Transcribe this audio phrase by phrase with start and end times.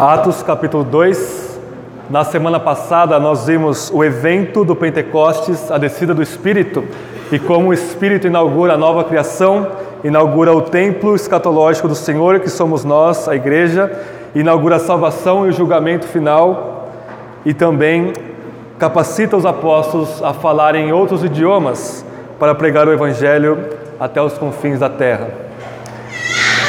[0.00, 1.58] Atos capítulo 2.
[2.08, 6.84] Na semana passada nós vimos o evento do Pentecostes, a descida do Espírito,
[7.32, 9.66] e como o Espírito inaugura a nova criação,
[10.04, 13.90] inaugura o templo escatológico do Senhor, que somos nós, a igreja,
[14.36, 16.90] inaugura a salvação e o julgamento final,
[17.44, 18.12] e também
[18.78, 22.06] capacita os apóstolos a falarem em outros idiomas
[22.38, 23.58] para pregar o Evangelho
[23.98, 25.47] até os confins da terra.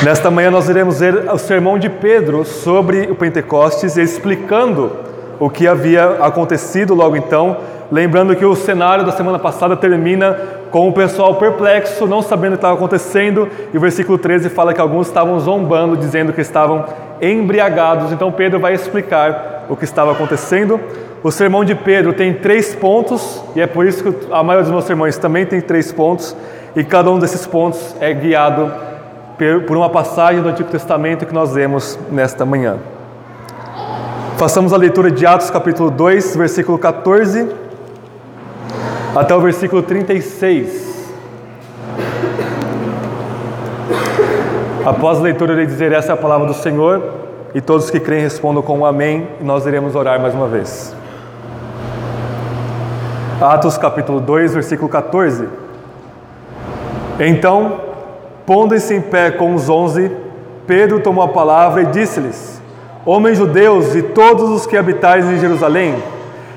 [0.01, 4.93] Nesta manhã nós iremos ver o sermão de Pedro sobre o Pentecostes, explicando
[5.37, 7.57] o que havia acontecido logo então,
[7.91, 10.37] lembrando que o cenário da semana passada termina
[10.71, 14.73] com o pessoal perplexo, não sabendo o que estava acontecendo, e o versículo 13 fala
[14.73, 16.85] que alguns estavam zombando, dizendo que estavam
[17.21, 18.13] embriagados.
[18.13, 20.79] Então Pedro vai explicar o que estava acontecendo.
[21.21, 24.71] O sermão de Pedro tem três pontos, e é por isso que a maioria dos
[24.71, 26.33] meus sermões também tem três pontos,
[26.73, 28.87] e cada um desses pontos é guiado
[29.65, 32.77] por uma passagem do Antigo Testamento que nós vemos nesta manhã.
[34.37, 37.69] Façamos a leitura de Atos capítulo 2, versículo 14
[39.15, 40.89] até o versículo 36.
[44.85, 47.01] Após a leitura, irei dizer: Essa é a palavra do Senhor,
[47.53, 50.95] e todos que creem respondam com um amém, e nós iremos orar mais uma vez.
[53.41, 55.47] Atos capítulo 2, versículo 14.
[57.19, 57.88] Então,
[58.49, 60.09] Pondo-se em pé com os onze,
[60.65, 62.59] Pedro tomou a palavra e disse-lhes:
[63.05, 65.93] Homens judeus e todos os que habitais em Jerusalém,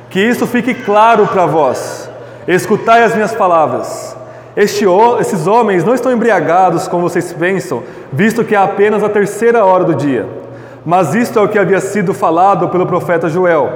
[0.09, 2.09] que isso fique claro para vós.
[2.49, 4.17] Escutai as minhas palavras.
[4.57, 4.87] Este,
[5.21, 9.85] esses homens não estão embriagados como vocês pensam, visto que é apenas a terceira hora
[9.85, 10.27] do dia.
[10.87, 13.71] Mas isto é o que havia sido falado pelo profeta Joel.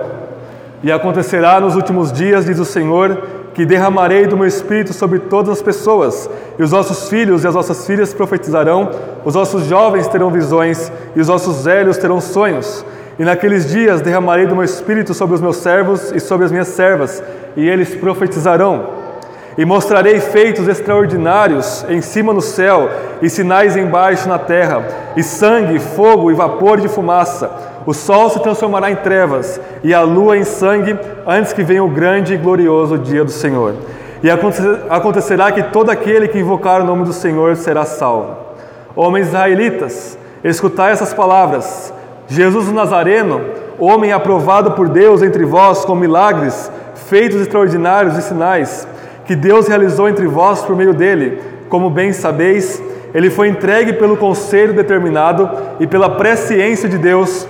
[0.82, 3.22] E acontecerá nos últimos dias, diz o Senhor,
[3.56, 7.54] que derramarei do meu espírito sobre todas as pessoas, e os vossos filhos e as
[7.54, 8.90] vossas filhas profetizarão,
[9.24, 12.84] os vossos jovens terão visões, e os vossos velhos terão sonhos.
[13.18, 16.68] E naqueles dias derramarei do meu espírito sobre os meus servos e sobre as minhas
[16.68, 17.22] servas,
[17.56, 18.88] e eles profetizarão.
[19.56, 22.90] E mostrarei feitos extraordinários em cima no céu,
[23.22, 27.50] e sinais embaixo na terra, e sangue, fogo e vapor de fumaça.
[27.86, 31.88] O sol se transformará em trevas, e a lua em sangue, antes que venha o
[31.88, 33.74] grande e glorioso dia do Senhor.
[34.22, 34.28] E
[34.90, 38.34] acontecerá que todo aquele que invocar o nome do Senhor será salvo.
[38.96, 41.92] Homens israelitas, escutai essas palavras.
[42.26, 43.40] Jesus o Nazareno,
[43.78, 46.72] homem aprovado por Deus entre vós com milagres,
[47.08, 48.88] feitos extraordinários e sinais,
[49.26, 51.40] que Deus realizou entre vós por meio dele.
[51.68, 52.82] Como bem sabeis,
[53.14, 55.48] ele foi entregue pelo conselho determinado
[55.78, 57.46] e pela presciência de Deus.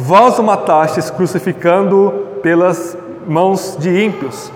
[0.00, 4.52] Vós o matastes, crucificando-o pelas mãos de ímpios.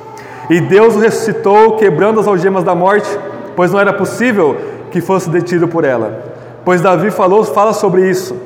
[0.48, 3.08] E Deus o ressuscitou, quebrando as algemas da morte,
[3.56, 4.56] pois não era possível
[4.92, 6.22] que fosse detido por ela.
[6.64, 8.36] Pois Davi falou, fala sobre isso.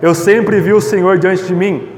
[0.00, 1.88] Eu sempre vi o Senhor diante de mim,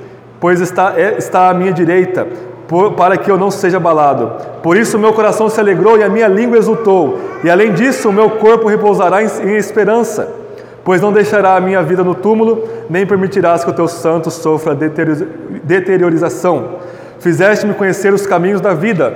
[0.40, 2.26] pois está, é, está à minha direita,
[2.66, 4.32] por, para que eu não seja abalado.
[4.62, 8.12] Por isso meu coração se alegrou e a minha língua exultou, e além disso o
[8.12, 10.45] meu corpo repousará em, em esperança,
[10.86, 14.72] pois não deixará a minha vida no túmulo, nem permitirás que o teu santo sofra
[14.72, 16.76] deteriorização.
[17.18, 19.12] Fizeste-me conhecer os caminhos da vida,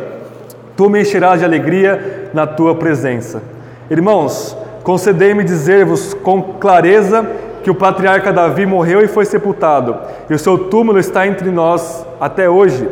[0.77, 3.41] tu me encherás de alegria na tua presença.
[3.89, 7.25] Irmãos, concedei-me dizer-vos com clareza
[7.63, 9.97] que o patriarca Davi morreu e foi sepultado,
[10.29, 12.89] e o seu túmulo está entre nós até hoje.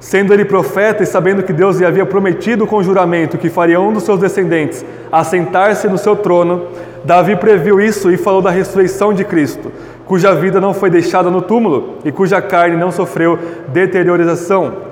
[0.00, 3.92] Sendo ele profeta e sabendo que Deus lhe havia prometido com juramento que faria um
[3.92, 6.66] dos seus descendentes assentar-se no seu trono,
[7.04, 9.72] Davi previu isso e falou da ressurreição de Cristo,
[10.06, 13.38] cuja vida não foi deixada no túmulo e cuja carne não sofreu
[13.68, 14.88] deteriorização.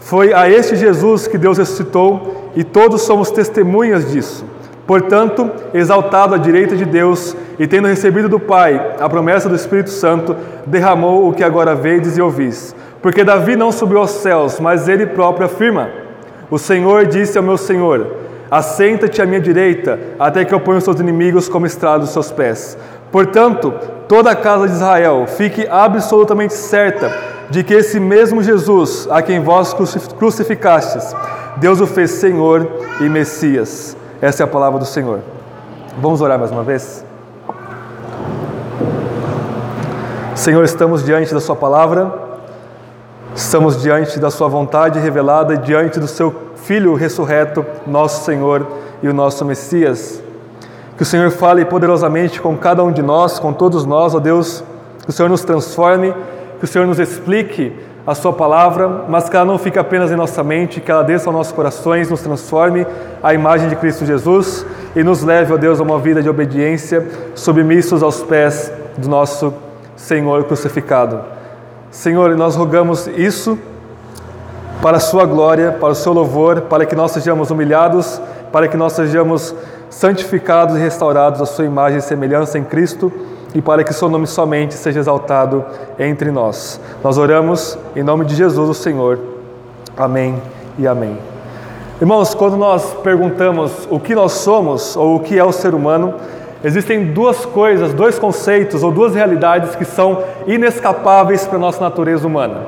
[0.00, 4.44] Foi a este Jesus que Deus ressuscitou e todos somos testemunhas disso.
[4.86, 9.90] Portanto, exaltado à direita de Deus e tendo recebido do Pai a promessa do Espírito
[9.90, 10.34] Santo,
[10.66, 12.74] derramou o que agora vedes e ouvis.
[13.00, 15.88] Porque Davi não subiu aos céus, mas ele próprio afirma:
[16.50, 18.14] O Senhor disse ao meu Senhor:
[18.50, 22.32] Assenta-te à minha direita, até que eu ponha os seus inimigos como estrado dos seus
[22.32, 22.76] pés.
[23.12, 23.72] Portanto,
[24.08, 27.12] toda a casa de Israel fique absolutamente certa
[27.50, 29.74] de que esse mesmo Jesus, a quem vós
[30.18, 31.14] crucificastes,
[31.56, 32.68] Deus o fez Senhor
[33.00, 33.96] e Messias.
[34.20, 35.20] Essa é a palavra do Senhor.
[36.00, 37.04] Vamos orar mais uma vez?
[40.34, 42.27] Senhor, estamos diante da Sua palavra.
[43.38, 48.66] Estamos diante da Sua vontade revelada, diante do Seu Filho ressurreto, nosso Senhor
[49.00, 50.20] e o nosso Messias.
[50.96, 54.64] Que o Senhor fale poderosamente com cada um de nós, com todos nós, ó Deus.
[55.04, 56.12] Que o Senhor nos transforme,
[56.58, 57.72] que o Senhor nos explique
[58.04, 61.28] a Sua palavra, mas que ela não fique apenas em nossa mente, que ela desça
[61.28, 62.84] aos nossos corações, nos transforme
[63.22, 67.06] à imagem de Cristo Jesus e nos leve, ó Deus, a uma vida de obediência,
[67.36, 69.54] submissos aos pés do nosso
[69.94, 71.37] Senhor crucificado.
[71.90, 73.58] Senhor, nós rogamos isso
[74.82, 78.20] para a Sua glória, para o Seu louvor, para que nós sejamos humilhados,
[78.52, 79.54] para que nós sejamos
[79.88, 83.10] santificados e restaurados à Sua imagem e semelhança em Cristo
[83.54, 85.64] e para que Seu nome somente seja exaltado
[85.98, 86.78] entre nós.
[87.02, 89.18] Nós oramos em nome de Jesus, o Senhor.
[89.96, 90.40] Amém
[90.78, 91.18] e amém.
[92.00, 96.14] Irmãos, quando nós perguntamos o que nós somos ou o que é o ser humano,
[96.62, 102.26] existem duas coisas, dois conceitos ou duas realidades que são inescapáveis para a nossa natureza
[102.26, 102.66] humana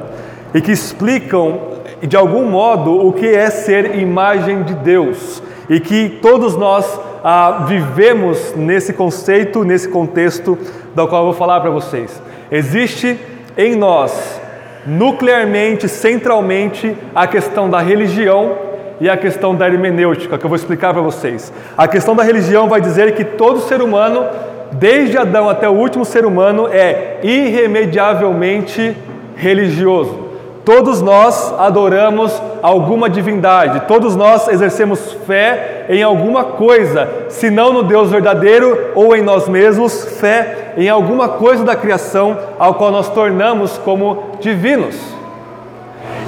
[0.54, 1.60] e que explicam
[2.02, 7.64] de algum modo o que é ser imagem de Deus e que todos nós ah,
[7.68, 10.58] vivemos nesse conceito, nesse contexto
[10.94, 12.20] do qual eu vou falar para vocês.
[12.50, 13.18] Existe
[13.56, 14.40] em nós,
[14.86, 18.69] nuclearmente, centralmente, a questão da religião
[19.00, 21.52] e a questão da hermenêutica, que eu vou explicar para vocês.
[21.76, 24.26] A questão da religião vai dizer que todo ser humano,
[24.72, 28.96] desde Adão até o último ser humano, é irremediavelmente
[29.34, 30.28] religioso.
[30.64, 37.82] Todos nós adoramos alguma divindade, todos nós exercemos fé em alguma coisa, se não no
[37.82, 43.08] Deus verdadeiro ou em nós mesmos, fé em alguma coisa da criação ao qual nós
[43.08, 45.19] tornamos como divinos.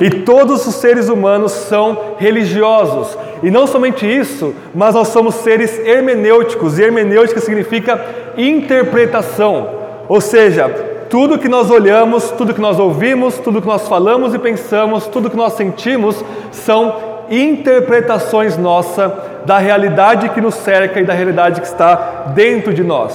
[0.01, 3.17] E todos os seres humanos são religiosos.
[3.43, 6.79] E não somente isso, mas nós somos seres hermenêuticos.
[6.79, 8.01] E hermenêutica significa
[8.37, 9.69] interpretação.
[10.09, 10.69] Ou seja,
[11.09, 15.31] tudo que nós olhamos, tudo que nós ouvimos, tudo que nós falamos e pensamos, tudo
[15.31, 16.97] que nós sentimos são
[17.31, 19.13] interpretações nossas
[19.45, 23.15] da realidade que nos cerca e da realidade que está dentro de nós.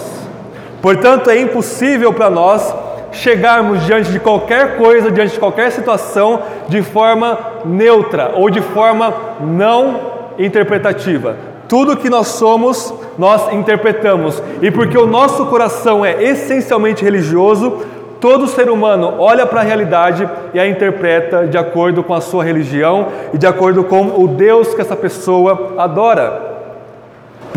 [0.82, 2.74] Portanto, é impossível para nós
[3.12, 9.14] chegarmos diante de qualquer coisa, diante de qualquer situação, de forma neutra ou de forma
[9.42, 10.00] não
[10.38, 11.36] interpretativa.
[11.68, 14.42] Tudo que nós somos, nós interpretamos.
[14.62, 17.86] E porque o nosso coração é essencialmente religioso,
[18.20, 22.44] todo ser humano olha para a realidade e a interpreta de acordo com a sua
[22.44, 26.57] religião e de acordo com o Deus que essa pessoa adora.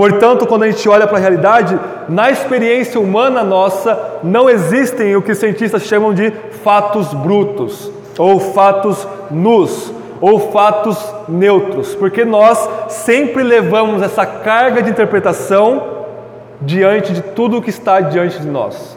[0.00, 5.20] Portanto, quando a gente olha para a realidade, na experiência humana nossa, não existem o
[5.20, 6.32] que cientistas chamam de
[6.64, 10.96] fatos brutos, ou fatos nus, ou fatos
[11.28, 16.06] neutros, porque nós sempre levamos essa carga de interpretação
[16.62, 18.96] diante de tudo o que está diante de nós.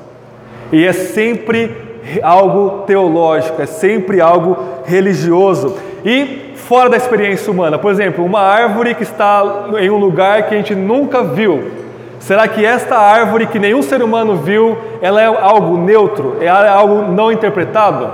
[0.72, 5.76] E é sempre algo teológico, é sempre algo religioso.
[6.06, 6.43] E
[6.74, 7.78] fora da experiência humana.
[7.78, 9.44] Por exemplo, uma árvore que está
[9.80, 11.72] em um lugar que a gente nunca viu.
[12.20, 16.38] Será que esta árvore que nenhum ser humano viu, ela é algo neutro?
[16.42, 18.10] É algo não interpretado?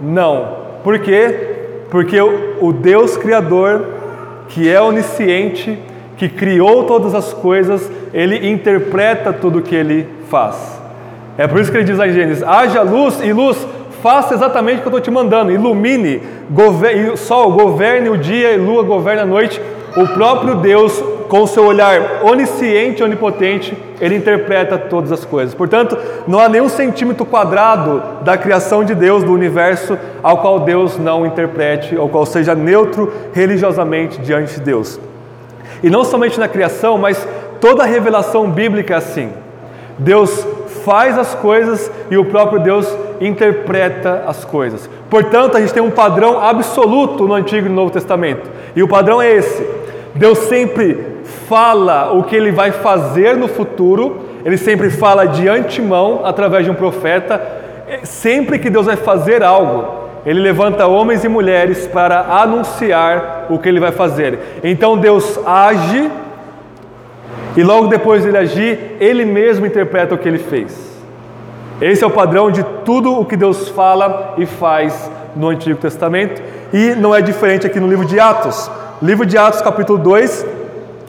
[0.00, 0.56] Não.
[0.82, 1.84] Por quê?
[1.90, 3.84] Porque o Deus Criador,
[4.48, 5.78] que é onisciente,
[6.16, 10.80] que criou todas as coisas, ele interpreta tudo o que ele faz.
[11.36, 13.66] É por isso que ele diz a Gênesis: haja luz e luz
[14.02, 16.20] faça exatamente o que eu estou te mandando, ilumine,
[17.16, 19.62] sol governe o dia e lua governe a noite.
[19.96, 25.54] O próprio Deus, com seu olhar onisciente onipotente, ele interpreta todas as coisas.
[25.54, 25.96] Portanto,
[26.26, 31.24] não há nenhum centímetro quadrado da criação de Deus, do universo, ao qual Deus não
[31.24, 34.98] interprete, ao qual seja neutro religiosamente diante de Deus.
[35.82, 37.26] E não somente na criação, mas
[37.60, 39.30] toda a revelação bíblica é assim.
[39.98, 40.46] Deus
[40.84, 44.88] faz as coisas e o próprio Deus interpreta as coisas.
[45.08, 48.50] Portanto, a gente tem um padrão absoluto no Antigo e no Novo Testamento.
[48.74, 49.66] E o padrão é esse:
[50.14, 51.12] Deus sempre
[51.48, 56.70] fala o que ele vai fazer no futuro, ele sempre fala de antemão através de
[56.70, 57.60] um profeta.
[58.04, 63.68] Sempre que Deus vai fazer algo, ele levanta homens e mulheres para anunciar o que
[63.68, 64.38] ele vai fazer.
[64.64, 66.10] Então Deus age
[67.56, 70.92] e logo depois de ele agir, ele mesmo interpreta o que ele fez.
[71.80, 76.42] Esse é o padrão de tudo o que Deus fala e faz no Antigo Testamento
[76.72, 78.70] e não é diferente aqui no livro de Atos.
[79.02, 80.46] Livro de Atos, capítulo 2,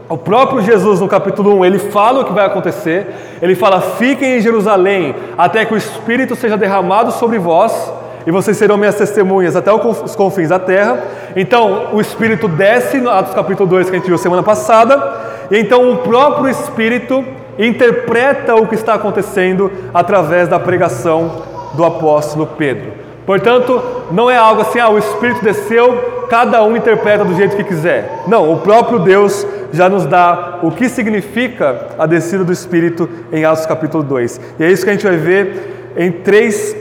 [0.09, 3.07] o próprio Jesus, no capítulo 1, ele fala o que vai acontecer.
[3.41, 7.91] Ele fala: Fiquem em Jerusalém até que o Espírito seja derramado sobre vós,
[8.25, 11.01] e vocês serão minhas testemunhas até os confins da terra.
[11.35, 15.91] Então, o Espírito desce, Atos capítulo 2, que a gente viu semana passada, e então
[15.91, 17.23] o próprio Espírito
[17.57, 23.03] interpreta o que está acontecendo através da pregação do apóstolo Pedro.
[23.25, 27.63] Portanto, não é algo assim, ah, o Espírito desceu, cada um interpreta do jeito que
[27.63, 28.23] quiser.
[28.27, 33.45] Não, o próprio Deus já nos dá o que significa a descida do Espírito em
[33.45, 34.41] Atos capítulo 2.
[34.59, 36.75] E é isso que a gente vai ver em três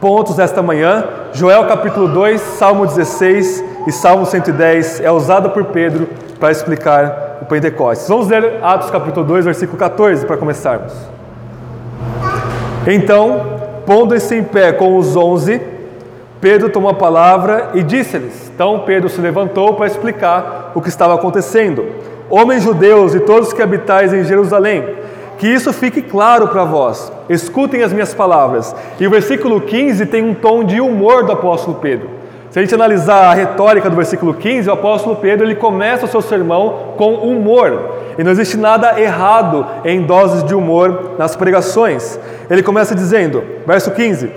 [0.00, 1.04] pontos esta manhã.
[1.32, 7.46] Joel capítulo 2, Salmo 16 e Salmo 110 é usado por Pedro para explicar o
[7.46, 8.08] Pentecostes.
[8.08, 10.92] Vamos ler Atos capítulo 2, versículo 14 para começarmos.
[12.86, 15.60] Então, pondo-se em pé com os onze,
[16.40, 18.50] Pedro tomou a palavra e disse-lhes.
[18.54, 21.84] Então Pedro se levantou para explicar o que estava acontecendo.
[22.30, 24.84] Homens judeus e todos que habitais em Jerusalém,
[25.38, 27.12] que isso fique claro para vós.
[27.28, 28.74] Escutem as minhas palavras.
[28.98, 32.18] E o versículo 15 tem um tom de humor do apóstolo Pedro.
[32.50, 36.08] Se a gente analisar a retórica do versículo 15, o apóstolo Pedro ele começa o
[36.08, 37.96] seu sermão com humor.
[38.16, 42.18] E não existe nada errado em doses de humor nas pregações.
[42.48, 44.30] Ele começa dizendo, verso 15: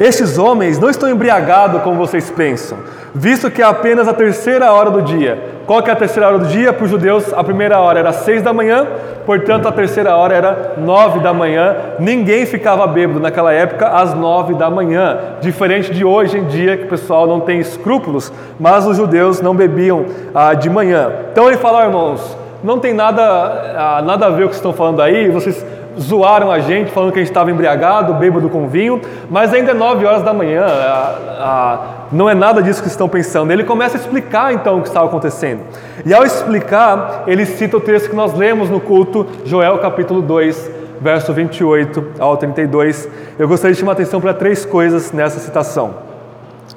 [0.00, 2.78] Estes homens não estão embriagados como vocês pensam,
[3.14, 5.55] visto que é apenas a terceira hora do dia.
[5.66, 6.72] Qual que é a terceira hora do dia?
[6.72, 8.86] Para os judeus, a primeira hora era seis da manhã,
[9.26, 11.74] portanto a terceira hora era nove da manhã.
[11.98, 16.84] Ninguém ficava bêbado naquela época às nove da manhã, diferente de hoje em dia que
[16.84, 21.10] o pessoal não tem escrúpulos, mas os judeus não bebiam ah, de manhã.
[21.32, 23.22] Então ele fala, irmãos, não tem nada,
[23.76, 25.66] ah, nada a ver o que estão falando aí, vocês
[25.98, 29.00] zoaram a gente falando que a gente estava embriagado, bêbado com vinho,
[29.30, 31.80] mas ainda é nove horas da manhã, a, a,
[32.12, 33.50] não é nada disso que estão pensando.
[33.50, 35.62] Ele começa a explicar então o que estava acontecendo.
[36.04, 40.70] E ao explicar, ele cita o texto que nós lemos no culto, Joel capítulo 2,
[41.00, 43.08] verso 28 ao 32.
[43.38, 45.94] Eu gostaria de chamar a atenção para três coisas nessa citação.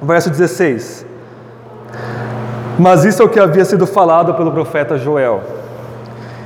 [0.02, 1.06] Verso 16.
[2.78, 5.42] Mas isso é o que havia sido falado pelo profeta Joel.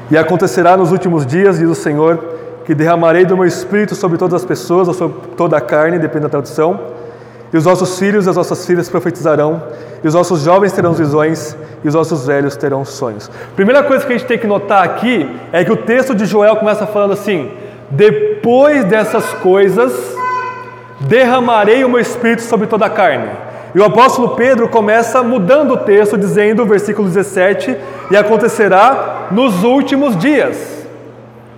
[0.10, 2.33] E acontecerá nos últimos dias, diz o Senhor,
[2.66, 6.24] que derramarei do meu espírito sobre todas as pessoas, ou sobre toda a carne, depende
[6.24, 6.80] da tradução.
[7.52, 9.62] E os vossos filhos e as vossas filhas profetizarão,
[10.04, 13.30] e os vossos jovens terão visões, e os vossos velhos terão sonhos.
[13.56, 16.56] Primeira coisa que a gente tem que notar aqui é que o texto de Joel
[16.56, 17.52] começa falando assim:
[17.92, 19.94] depois dessas coisas,
[21.02, 23.30] derramarei o meu espírito sobre toda a carne.
[23.76, 27.76] E o apóstolo Pedro começa mudando o texto, dizendo, versículo 17:
[28.10, 30.83] E acontecerá nos últimos dias.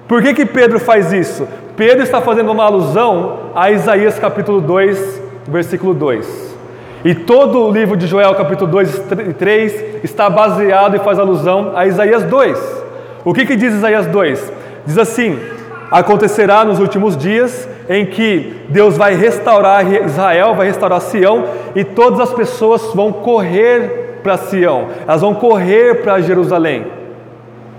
[0.08, 1.48] Por que, que Pedro faz isso?
[1.76, 6.56] Pedro está fazendo uma alusão a Isaías capítulo 2, versículo 2.
[7.04, 11.72] E todo o livro de Joel, capítulo 2 e 3, está baseado e faz alusão
[11.76, 12.86] a Isaías 2.
[13.24, 14.54] O que, que diz Isaías 2?
[14.86, 15.40] Diz assim:
[15.90, 21.46] Acontecerá nos últimos dias em que Deus vai restaurar Israel, vai restaurar Sião,
[21.76, 27.05] e todas as pessoas vão correr para Sião, elas vão correr para Jerusalém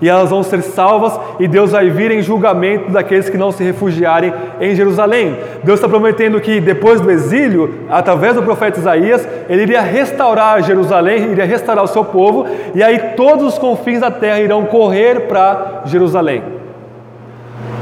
[0.00, 3.64] e elas vão ser salvas, e Deus vai vir em julgamento daqueles que não se
[3.64, 5.36] refugiarem em Jerusalém.
[5.64, 11.30] Deus está prometendo que depois do exílio, através do profeta Isaías, ele iria restaurar Jerusalém,
[11.30, 15.82] iria restaurar o seu povo, e aí todos os confins da terra irão correr para
[15.86, 16.42] Jerusalém.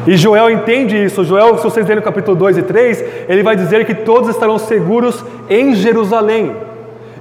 [0.07, 1.25] E Joel entende isso.
[1.25, 4.59] Joel, se vocês lerem no capítulo 2 e 3, ele vai dizer que todos estarão
[4.59, 6.55] seguros em Jerusalém.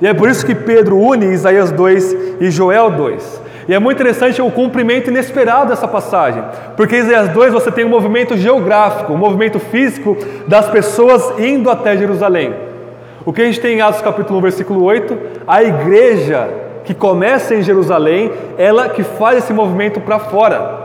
[0.01, 3.42] E é por isso que Pedro une Isaías 2 e Joel 2.
[3.67, 6.43] E é muito interessante o cumprimento inesperado dessa passagem,
[6.75, 10.17] porque em Isaías 2 você tem um movimento geográfico, um movimento físico
[10.47, 12.53] das pessoas indo até Jerusalém.
[13.25, 15.17] O que a gente tem em Atos capítulo 1, versículo 8,
[15.47, 16.49] a igreja
[16.83, 20.83] que começa em Jerusalém, ela que faz esse movimento para fora.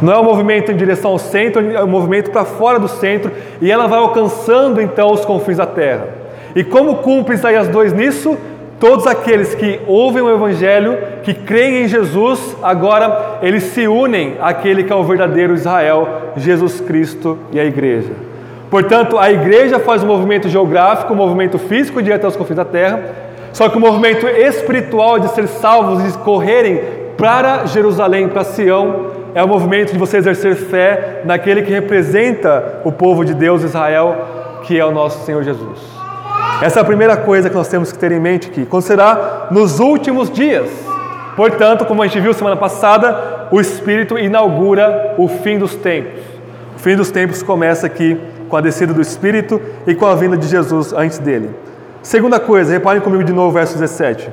[0.00, 3.30] Não é um movimento em direção ao centro, é um movimento para fora do centro,
[3.60, 6.08] e ela vai alcançando então os confins da terra.
[6.54, 8.38] E como cumpre Isaías 2 nisso?
[8.80, 14.84] Todos aqueles que ouvem o Evangelho, que creem em Jesus, agora eles se unem àquele
[14.84, 18.12] que é o verdadeiro Israel, Jesus Cristo e a igreja.
[18.70, 22.56] Portanto, a igreja faz um movimento geográfico, um movimento físico de ir até os confins
[22.56, 23.02] da terra,
[23.52, 26.80] só que o movimento espiritual de ser salvos e correrem
[27.16, 32.92] para Jerusalém, para Sião, é o movimento de você exercer fé naquele que representa o
[32.92, 35.97] povo de Deus, Israel, que é o nosso Senhor Jesus.
[36.60, 38.62] Essa é a primeira coisa que nós temos que ter em mente aqui.
[38.62, 40.68] Acontecerá nos últimos dias.
[41.36, 46.20] Portanto, como a gente viu semana passada, o Espírito inaugura o fim dos tempos.
[46.76, 50.36] O fim dos tempos começa aqui com a descida do Espírito e com a vinda
[50.36, 51.50] de Jesus antes dele.
[52.02, 54.30] Segunda coisa, reparem comigo de novo, verso 17.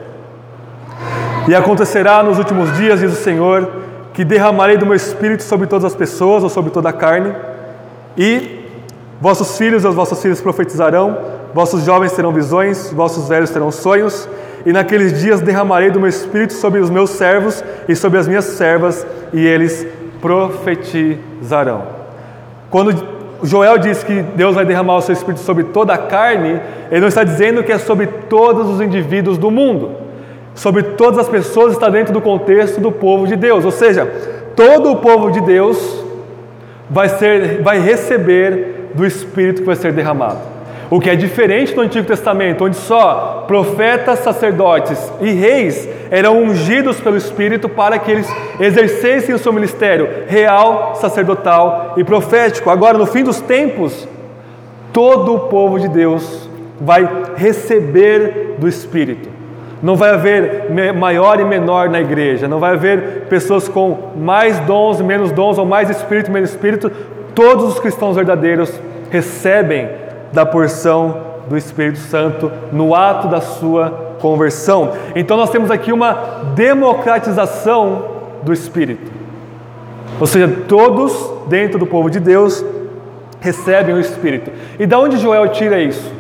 [1.48, 3.70] E acontecerá nos últimos dias, diz o Senhor,
[4.14, 7.36] que derramarei do meu Espírito sobre todas as pessoas ou sobre toda a carne,
[8.18, 8.66] e
[9.22, 11.18] vossos filhos e as vossas filhas profetizarão,
[11.56, 14.28] Vossos jovens terão visões, vossos velhos terão sonhos,
[14.66, 18.44] e naqueles dias derramarei do meu espírito sobre os meus servos e sobre as minhas
[18.44, 19.88] servas, e eles
[20.20, 21.84] profetizarão.
[22.70, 22.94] Quando
[23.42, 26.60] Joel diz que Deus vai derramar o seu espírito sobre toda a carne,
[26.92, 29.92] ele não está dizendo que é sobre todos os indivíduos do mundo,
[30.56, 34.06] sobre todas as pessoas está dentro do contexto do povo de Deus, ou seja,
[34.58, 36.04] todo o povo de Deus
[36.90, 40.55] vai ser vai receber do espírito que vai ser derramado.
[40.89, 47.00] O que é diferente do Antigo Testamento, onde só profetas, sacerdotes e reis eram ungidos
[47.01, 48.27] pelo Espírito para que eles
[48.60, 52.70] exercessem o seu ministério real, sacerdotal e profético.
[52.70, 54.08] Agora, no fim dos tempos,
[54.94, 56.48] todo o povo de Deus
[56.80, 59.30] vai receber do Espírito.
[59.82, 65.01] Não vai haver maior e menor na igreja, não vai haver pessoas com mais dons,
[65.01, 66.92] menos dons, ou mais espírito, menos espírito.
[67.34, 68.72] Todos os cristãos verdadeiros
[69.12, 71.17] recebem da porção
[71.48, 74.94] do Espírito Santo no ato da sua conversão.
[75.15, 76.13] Então nós temos aqui uma
[76.55, 78.05] democratização
[78.44, 79.12] do Espírito.
[80.20, 82.63] Ou seja, todos dentro do povo de Deus
[83.39, 84.51] recebem o Espírito.
[84.79, 86.12] E da onde Joel tira isso?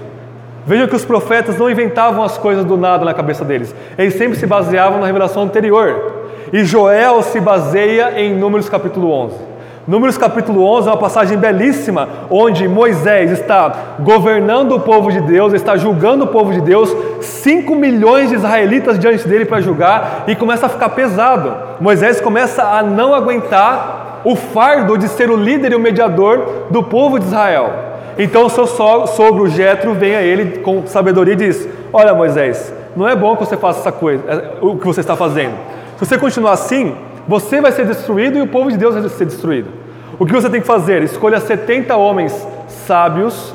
[0.65, 3.73] Vejam que os profetas não inventavam as coisas do nada na cabeça deles.
[3.97, 6.13] Eles sempre se baseavam na revelação anterior.
[6.51, 9.54] E Joel se baseia em Números capítulo 11.
[9.87, 15.53] Números capítulo 11 é uma passagem belíssima, onde Moisés está governando o povo de Deus,
[15.53, 20.35] está julgando o povo de Deus, 5 milhões de israelitas diante dele para julgar, e
[20.35, 21.53] começa a ficar pesado.
[21.79, 26.81] Moisés começa a não aguentar o fardo de ser o líder e o mediador do
[26.81, 27.71] povo de Israel.
[28.17, 33.07] Então o seu sogro Jetro vem a ele com sabedoria e diz: Olha, Moisés, não
[33.07, 35.53] é bom que você faça essa coisa, é, o que você está fazendo.
[35.97, 36.95] Se você continuar assim,
[37.27, 39.69] você vai ser destruído e o povo de Deus vai ser destruído.
[40.17, 41.03] O que você tem que fazer?
[41.03, 43.53] Escolha 70 homens sábios,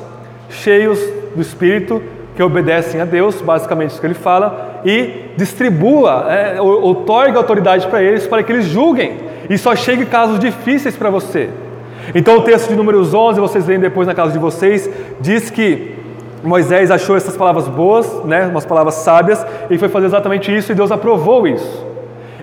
[0.49, 0.99] cheios
[1.35, 2.01] do Espírito,
[2.35, 8.27] que obedecem a Deus, basicamente isso que ele fala, e distribua, é, autoridade para eles,
[8.27, 9.17] para que eles julguem
[9.49, 11.49] e só chegue casos difíceis para você.
[12.15, 15.95] Então o texto de Números 11, vocês leem depois na casa de vocês, diz que
[16.43, 20.75] Moisés achou essas palavras boas, né, umas palavras sábias, e foi fazer exatamente isso e
[20.75, 21.90] Deus aprovou isso.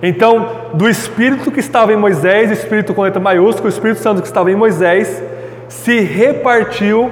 [0.03, 4.29] Então, do Espírito que estava em Moisés, Espírito com letra maiúscula, o Espírito Santo que
[4.29, 5.23] estava em Moisés,
[5.69, 7.11] se repartiu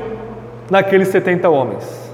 [0.71, 2.13] naqueles 70 homens.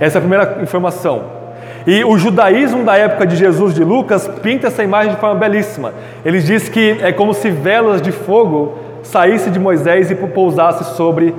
[0.00, 1.38] Essa é a primeira informação.
[1.86, 5.92] E o judaísmo da época de Jesus de Lucas pinta essa imagem de forma belíssima.
[6.24, 11.34] Ele diz que é como se velas de fogo saísse de Moisés e pousasse sobre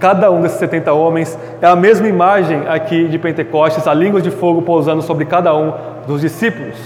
[0.00, 1.38] cada um desses 70 homens.
[1.62, 5.72] É a mesma imagem aqui de Pentecostes, a língua de fogo pousando sobre cada um
[6.06, 6.76] dos discípulos.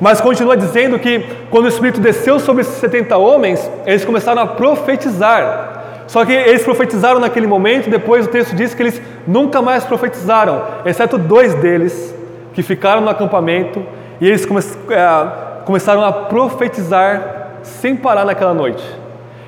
[0.00, 4.46] Mas continua dizendo que quando o Espírito desceu sobre esses 70 homens, eles começaram a
[4.46, 6.04] profetizar.
[6.06, 10.62] Só que eles profetizaram naquele momento, depois o texto diz que eles nunca mais profetizaram,
[10.84, 12.14] exceto dois deles,
[12.52, 13.84] que ficaram no acampamento
[14.20, 18.82] e eles come é, começaram a profetizar sem parar naquela noite.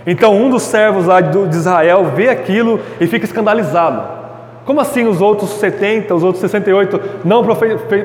[0.06, 4.21] Então um dos servos lá de Israel vê aquilo e fica escandalizado.
[4.64, 7.44] Como assim os outros 70, os outros 68 não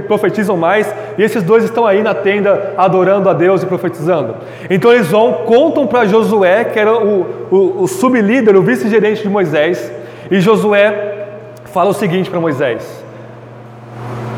[0.07, 4.35] profetizam mais e esses dois estão aí na tenda adorando a Deus e profetizando?
[4.69, 9.29] Então eles vão, contam para Josué, que era o, o, o sublíder, o vice-gerente de
[9.29, 9.91] Moisés,
[10.31, 11.27] e Josué
[11.65, 13.03] fala o seguinte para Moisés: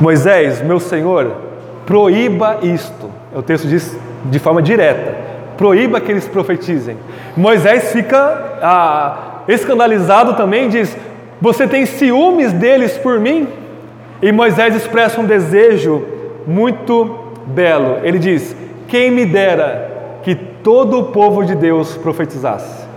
[0.02, 1.32] Moisés, meu senhor,
[1.86, 3.10] proíba isto.
[3.34, 5.16] O texto diz de forma direta:
[5.58, 6.98] proíba que eles profetizem.
[7.36, 10.96] Moisés fica ah, escandalizado também, diz:
[11.42, 13.48] você tem ciúmes deles por mim?
[14.22, 16.04] E Moisés expressa um desejo
[16.46, 18.00] muito belo.
[18.04, 18.56] Ele diz:
[18.88, 22.88] Quem me dera que todo o povo de Deus profetizasse.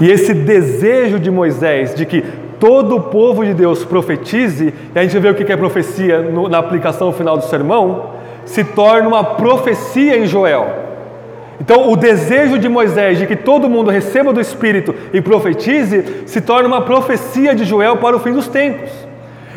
[0.00, 2.22] E esse desejo de Moisés de que
[2.60, 6.58] todo o povo de Deus profetize, e a gente vê o que é profecia na
[6.58, 8.10] aplicação final do sermão,
[8.44, 10.87] se torna uma profecia em Joel.
[11.60, 16.40] Então, o desejo de Moisés de que todo mundo receba do Espírito e profetize se
[16.40, 18.90] torna uma profecia de Joel para o fim dos tempos.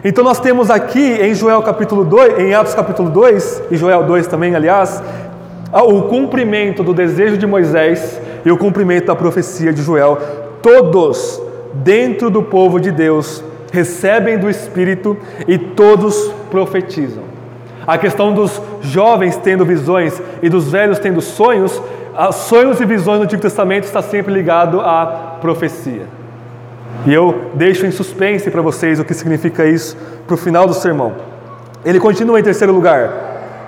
[0.03, 4.25] Então, nós temos aqui em Joel capítulo 2, em Atos capítulo 2, e Joel 2
[4.25, 5.01] também, aliás,
[5.71, 10.17] o cumprimento do desejo de Moisés e o cumprimento da profecia de Joel.
[10.63, 11.39] Todos
[11.75, 15.15] dentro do povo de Deus recebem do Espírito
[15.47, 17.31] e todos profetizam.
[17.91, 21.82] A questão dos jovens tendo visões e dos velhos tendo sonhos,
[22.32, 26.04] sonhos e visões no Antigo Testamento está sempre ligado à profecia.
[27.06, 30.73] E eu deixo em suspense para vocês o que significa isso para o final do
[30.73, 31.15] sermão.
[31.84, 33.12] Ele continua em terceiro lugar,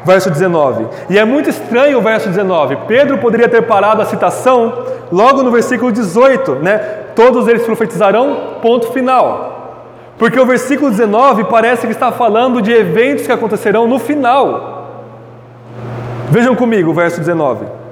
[0.05, 0.87] verso 19.
[1.09, 2.77] E é muito estranho o verso 19.
[2.87, 6.77] Pedro poderia ter parado a citação logo no versículo 18, né?
[7.13, 9.52] Todos eles profetizarão, ponto final.
[10.17, 14.73] Porque o versículo 19 parece que está falando de eventos que acontecerão no final.
[16.29, 17.82] Vejam comigo o verso 19.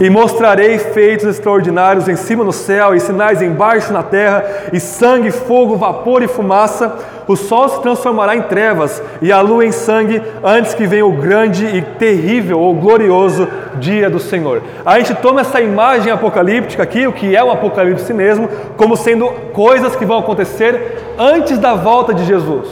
[0.00, 5.32] E mostrarei feitos extraordinários em cima no céu, e sinais embaixo na terra, e sangue,
[5.32, 6.96] fogo, vapor e fumaça.
[7.26, 11.12] O sol se transformará em trevas, e a lua em sangue, antes que venha o
[11.12, 14.62] grande e terrível ou glorioso dia do Senhor.
[14.86, 19.28] A gente toma essa imagem apocalíptica aqui, o que é o apocalipse mesmo, como sendo
[19.52, 22.68] coisas que vão acontecer antes da volta de Jesus.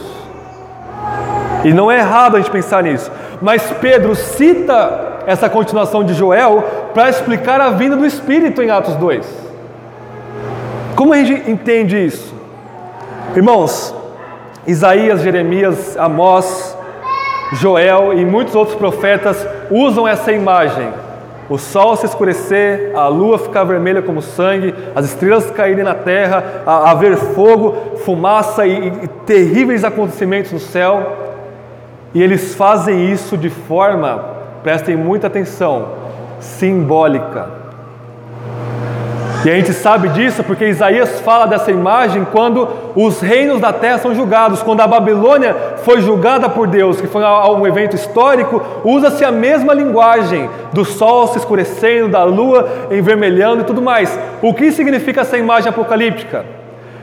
[1.65, 3.11] E não é errado a gente pensar nisso.
[3.43, 8.95] Mas Pedro cita essa continuação de Joel para explicar a vinda do Espírito em Atos
[8.95, 9.27] 2.
[10.97, 12.35] Como a gente entende isso?
[13.37, 13.95] Irmãos,
[14.67, 16.75] Isaías, Jeremias, Amós,
[17.53, 20.89] Joel e muitos outros profetas usam essa imagem.
[21.51, 26.63] O sol se escurecer, a lua ficar vermelha como sangue, as estrelas caírem na terra,
[26.65, 31.15] haver fogo, fumaça e, e terríveis acontecimentos no céu.
[32.15, 34.25] E eles fazem isso de forma,
[34.63, 36.06] prestem muita atenção,
[36.41, 37.67] simbólica.
[39.47, 43.99] E a gente sabe disso porque Isaías fala dessa imagem quando os reinos da terra
[43.99, 44.61] são julgados.
[44.61, 49.73] Quando a Babilônia foi julgada por Deus, que foi um evento histórico, usa-se a mesma
[49.73, 54.19] linguagem do sol se escurecendo, da lua envermelhando e tudo mais.
[54.43, 56.45] O que significa essa imagem apocalíptica?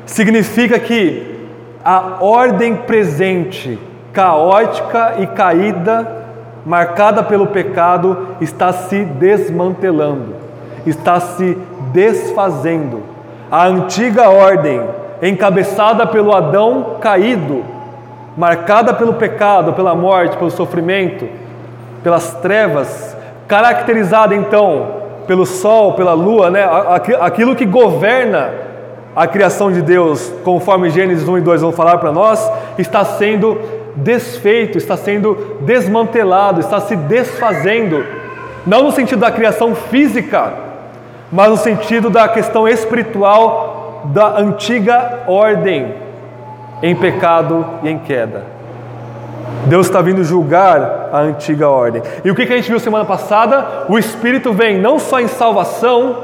[0.05, 1.47] Significa que
[1.81, 3.79] a ordem presente,
[4.11, 6.22] caótica e caída,
[6.65, 10.43] marcada pelo pecado, está se desmantelando
[10.85, 11.57] está se
[11.91, 13.01] desfazendo.
[13.51, 14.81] A antiga ordem,
[15.21, 17.63] encabeçada pelo Adão caído,
[18.35, 21.27] marcada pelo pecado, pela morte, pelo sofrimento,
[22.03, 23.15] pelas trevas,
[23.47, 26.67] caracterizada então pelo sol, pela lua, né?
[27.21, 28.51] aquilo que governa
[29.15, 33.57] a criação de Deus, conforme Gênesis 1 e 2 vão falar para nós, está sendo
[33.95, 38.05] desfeito, está sendo desmantelado, está se desfazendo,
[38.65, 40.53] não no sentido da criação física,
[41.31, 45.93] mas no sentido da questão espiritual da antiga ordem
[46.81, 48.43] em pecado e em queda.
[49.65, 52.01] Deus está vindo julgar a antiga ordem.
[52.23, 53.85] E o que a gente viu semana passada?
[53.87, 56.17] O Espírito vem não só em salvação,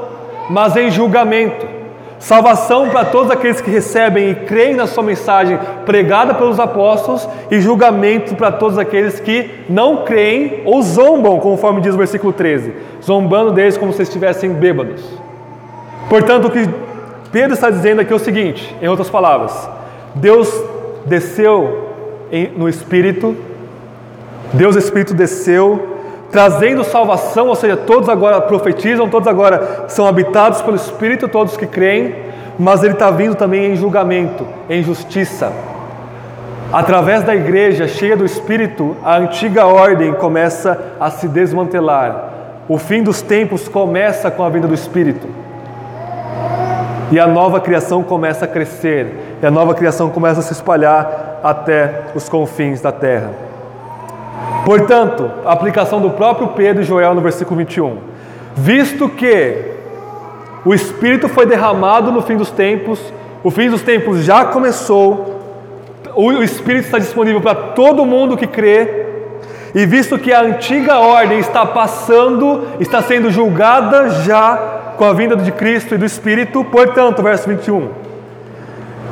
[0.50, 1.79] mas em julgamento.
[2.20, 7.60] Salvação para todos aqueles que recebem e creem na sua mensagem pregada pelos apóstolos, e
[7.62, 13.52] julgamento para todos aqueles que não creem ou zombam, conforme diz o versículo 13, zombando
[13.52, 15.02] deles como se estivessem bêbados.
[16.10, 16.68] Portanto, o que
[17.32, 19.68] Pedro está dizendo aqui é o seguinte, em outras palavras:
[20.14, 20.52] Deus
[21.06, 21.88] desceu
[22.54, 23.34] no Espírito,
[24.52, 25.89] Deus Espírito desceu
[26.30, 31.66] trazendo salvação, ou seja, todos agora profetizam, todos agora são habitados pelo Espírito, todos que
[31.66, 32.14] creem,
[32.58, 35.52] mas Ele está vindo também em julgamento, em justiça.
[36.72, 42.30] Através da igreja cheia do Espírito, a antiga ordem começa a se desmantelar.
[42.68, 45.26] O fim dos tempos começa com a vinda do Espírito.
[47.10, 51.40] E a nova criação começa a crescer, e a nova criação começa a se espalhar
[51.42, 53.49] até os confins da terra.
[54.64, 57.98] Portanto, a aplicação do próprio Pedro e Joel no versículo 21.
[58.54, 59.56] Visto que
[60.64, 63.00] o Espírito foi derramado no fim dos tempos,
[63.42, 65.40] o fim dos tempos já começou,
[66.14, 69.06] o Espírito está disponível para todo mundo que crê,
[69.74, 75.36] e visto que a antiga ordem está passando, está sendo julgada já com a vinda
[75.36, 77.88] de Cristo e do Espírito, portanto, verso 21.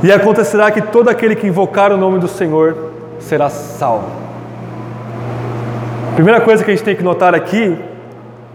[0.02, 2.76] E acontecerá que todo aquele que invocar o nome do Senhor
[3.18, 4.27] será salvo.
[6.14, 7.76] Primeira coisa que a gente tem que notar aqui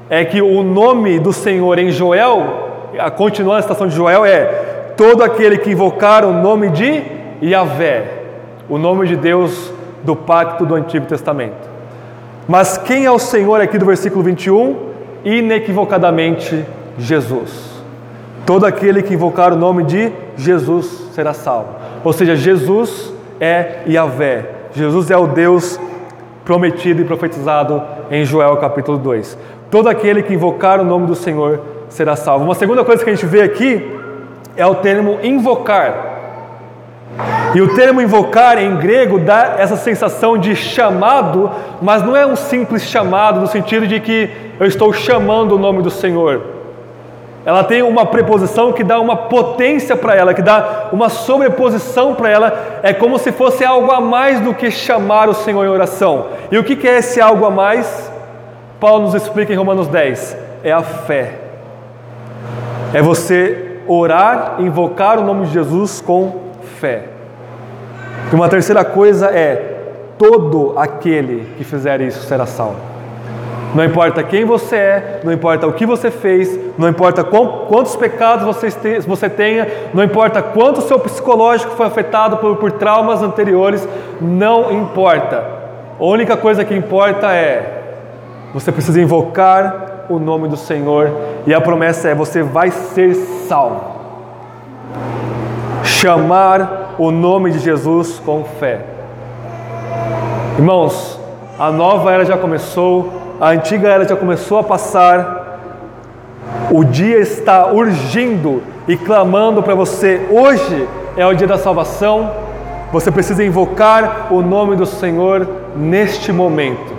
[0.10, 4.46] é que o nome do Senhor em Joel, a citação de Joel, é
[4.98, 7.04] todo aquele que invocar o nome de
[7.42, 8.06] Yahvé,
[8.70, 9.72] o nome de Deus
[10.04, 11.70] do pacto do Antigo Testamento.
[12.48, 14.76] Mas quem é o Senhor aqui do versículo 21?
[15.24, 16.66] Inequivocadamente
[16.98, 17.72] Jesus.
[18.46, 21.70] Todo aquele que invocar o nome de Jesus será salvo.
[22.04, 24.46] Ou seja, Jesus é Yahvé.
[24.76, 25.80] Jesus é o Deus
[26.46, 29.38] prometido e profetizado em Joel capítulo 2.
[29.72, 32.46] Todo aquele que invocar o nome do Senhor será salvo.
[32.46, 33.84] Uma segunda coisa que a gente vê aqui
[34.56, 36.12] é o termo invocar.
[37.54, 41.52] E o termo invocar em grego dá essa sensação de chamado,
[41.82, 44.30] mas não é um simples chamado no sentido de que
[44.60, 46.53] eu estou chamando o nome do Senhor.
[47.46, 52.30] Ela tem uma preposição que dá uma potência para ela, que dá uma sobreposição para
[52.30, 52.80] ela.
[52.82, 56.28] É como se fosse algo a mais do que chamar o Senhor em oração.
[56.50, 58.12] E o que é esse algo a mais?
[58.80, 61.34] Paulo nos explica em Romanos 10: é a fé.
[62.94, 66.44] É você orar, invocar o nome de Jesus com
[66.80, 67.06] fé.
[68.32, 69.82] E uma terceira coisa é:
[70.18, 72.93] todo aquele que fizer isso será salvo.
[73.74, 78.46] Não importa quem você é, não importa o que você fez, não importa quantos pecados
[79.08, 83.88] você tenha, não importa quanto seu psicológico foi afetado por, por traumas anteriores,
[84.22, 85.44] não importa.
[86.00, 87.82] A única coisa que importa é
[88.54, 91.12] você precisa invocar o nome do Senhor
[91.48, 93.94] e a promessa é: você vai ser salvo.
[95.84, 98.82] Chamar o nome de Jesus com fé.
[100.58, 101.20] Irmãos,
[101.58, 105.42] a nova era já começou, a antiga era já começou a passar,
[106.72, 110.28] O dia está urgindo e clamando para você.
[110.30, 112.32] Hoje é o dia da salvação.
[112.92, 116.94] Você precisa invocar o nome do Senhor neste momento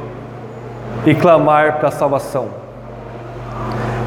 [1.07, 2.49] e clamar para a salvação.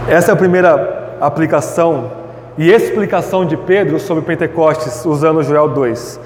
[0.08, 2.12] Essa é a primeira aplicação
[2.58, 6.20] e explicação de Pedro sobre Pentecostes, usando Joel 2.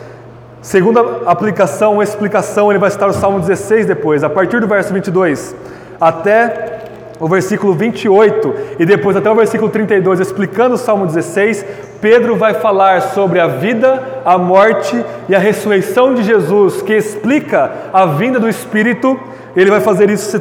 [0.62, 5.56] Segunda aplicação, explicação, ele vai citar o Salmo 16 depois, a partir do verso 22
[6.02, 6.72] até
[7.20, 11.64] o versículo 28 e depois até o versículo 32, explicando o Salmo 16,
[12.02, 17.72] Pedro vai falar sobre a vida, a morte e a ressurreição de Jesus, que explica
[17.94, 19.20] a vinda do Espírito.
[19.56, 20.32] Ele vai fazer isso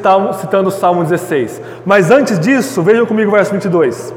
[0.41, 1.61] citando o Salmo 16.
[1.85, 4.15] Mas antes disso, vejam comigo o verso 22.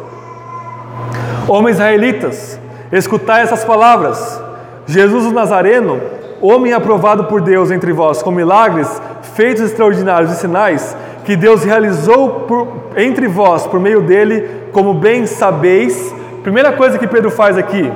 [1.49, 2.57] Homens israelitas,
[2.89, 4.41] escutai essas palavras.
[4.85, 5.99] Jesus o Nazareno,
[6.41, 9.01] homem aprovado por Deus entre vós com milagres,
[9.35, 15.25] feitos extraordinários e sinais, que Deus realizou por, entre vós por meio dele, como bem
[15.25, 16.13] sabeis.
[16.43, 17.91] Primeira coisa que Pedro faz aqui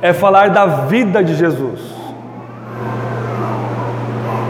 [0.00, 1.80] é falar da vida de Jesus.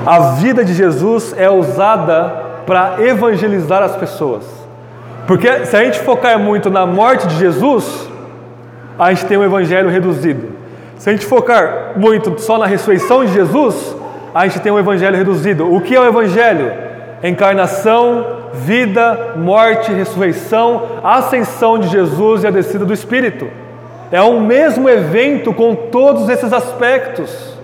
[0.07, 4.45] A vida de Jesus é usada para evangelizar as pessoas.
[5.27, 8.09] Porque se a gente focar muito na morte de Jesus,
[8.99, 10.49] a gente tem um evangelho reduzido.
[10.99, 13.97] Se a gente focar muito só na ressurreição de Jesus,
[14.35, 15.73] a gente tem um evangelho reduzido.
[15.73, 16.84] O que é o evangelho?
[17.29, 23.49] Encarnação, vida, morte, ressurreição, ascensão de Jesus e a descida do Espírito.
[24.13, 27.55] É um mesmo evento com todos esses aspectos.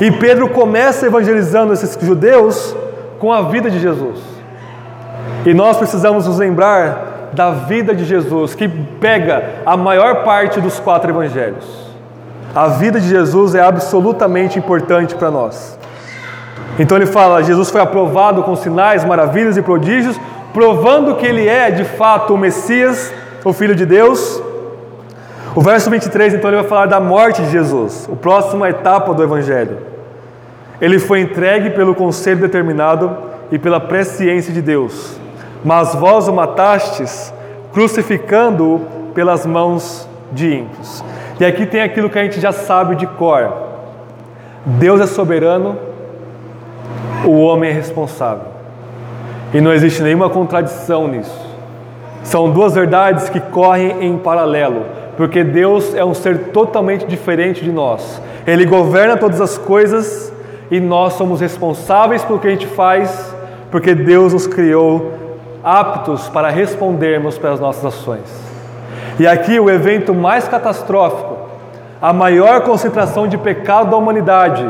[0.00, 2.74] E Pedro começa evangelizando esses judeus
[3.18, 4.18] com a vida de Jesus.
[5.44, 10.78] E nós precisamos nos lembrar da vida de Jesus, que pega a maior parte dos
[10.78, 11.90] quatro evangelhos.
[12.54, 15.79] A vida de Jesus é absolutamente importante para nós.
[16.80, 20.18] Então ele fala: Jesus foi aprovado com sinais, maravilhas e prodígios,
[20.50, 23.12] provando que ele é de fato o Messias,
[23.44, 24.42] o Filho de Deus.
[25.54, 29.22] O verso 23, então, ele vai falar da morte de Jesus, a próxima etapa do
[29.22, 29.76] Evangelho.
[30.80, 33.14] Ele foi entregue pelo conselho determinado
[33.52, 35.20] e pela presciência de Deus,
[35.62, 37.34] mas vós o matastes,
[37.74, 41.04] crucificando-o pelas mãos de ímpios.
[41.38, 43.52] E aqui tem aquilo que a gente já sabe de cor:
[44.64, 45.89] Deus é soberano
[47.24, 48.46] o homem é responsável.
[49.52, 51.48] E não existe nenhuma contradição nisso.
[52.22, 54.84] São duas verdades que correm em paralelo,
[55.16, 58.20] porque Deus é um ser totalmente diferente de nós.
[58.46, 60.32] Ele governa todas as coisas
[60.70, 63.34] e nós somos responsáveis pelo que a gente faz,
[63.70, 65.12] porque Deus nos criou
[65.64, 68.50] aptos para respondermos pelas nossas ações.
[69.18, 71.36] E aqui o evento mais catastrófico,
[72.00, 74.66] a maior concentração de pecado da humanidade,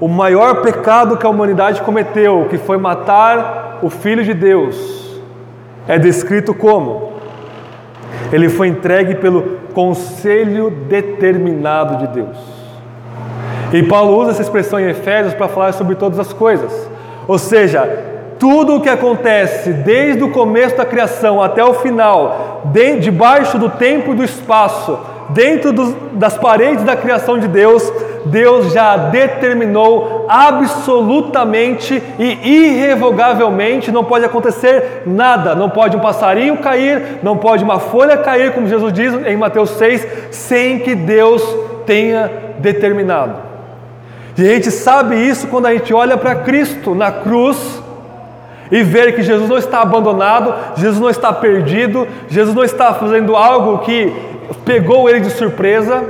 [0.00, 5.20] o maior pecado que a humanidade cometeu, que foi matar o Filho de Deus,
[5.88, 7.12] é descrito como?
[8.32, 12.36] Ele foi entregue pelo conselho determinado de Deus.
[13.72, 16.88] E Paulo usa essa expressão em Efésios para falar sobre todas as coisas.
[17.26, 17.82] Ou seja,
[18.38, 23.70] tudo o que acontece desde o começo da criação até o final, de, debaixo do
[23.70, 24.98] tempo e do espaço,
[25.30, 27.92] dentro dos, das paredes da criação de Deus,
[28.26, 37.20] Deus já determinou absolutamente e irrevogavelmente, não pode acontecer nada, não pode um passarinho cair,
[37.22, 41.42] não pode uma folha cair, como Jesus diz em Mateus 6, sem que Deus
[41.84, 43.46] tenha determinado.
[44.36, 47.82] E a gente sabe isso quando a gente olha para Cristo na cruz
[48.70, 53.36] e ver que Jesus não está abandonado, Jesus não está perdido, Jesus não está fazendo
[53.36, 54.12] algo que
[54.64, 56.04] pegou ele de surpresa.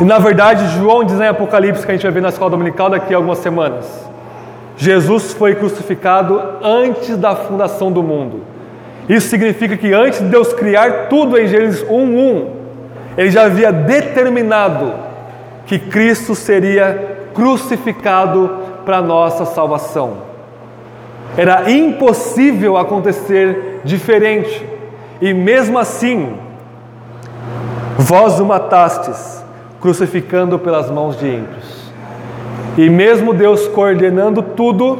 [0.00, 2.90] E na verdade, João diz em Apocalipse, que a gente vai ver na escola dominical
[2.90, 3.86] daqui a algumas semanas:
[4.76, 8.42] Jesus foi crucificado antes da fundação do mundo.
[9.08, 12.46] Isso significa que antes de Deus criar tudo em Gênesis 1:1,
[13.16, 14.92] ele já havia determinado
[15.64, 18.50] que Cristo seria crucificado
[18.84, 20.18] para nossa salvação.
[21.36, 24.64] Era impossível acontecer diferente.
[25.20, 26.34] E mesmo assim,
[27.98, 29.44] Vós o matastes,
[29.80, 31.86] crucificando pelas mãos de ímpios.
[32.76, 34.98] E mesmo Deus coordenando tudo,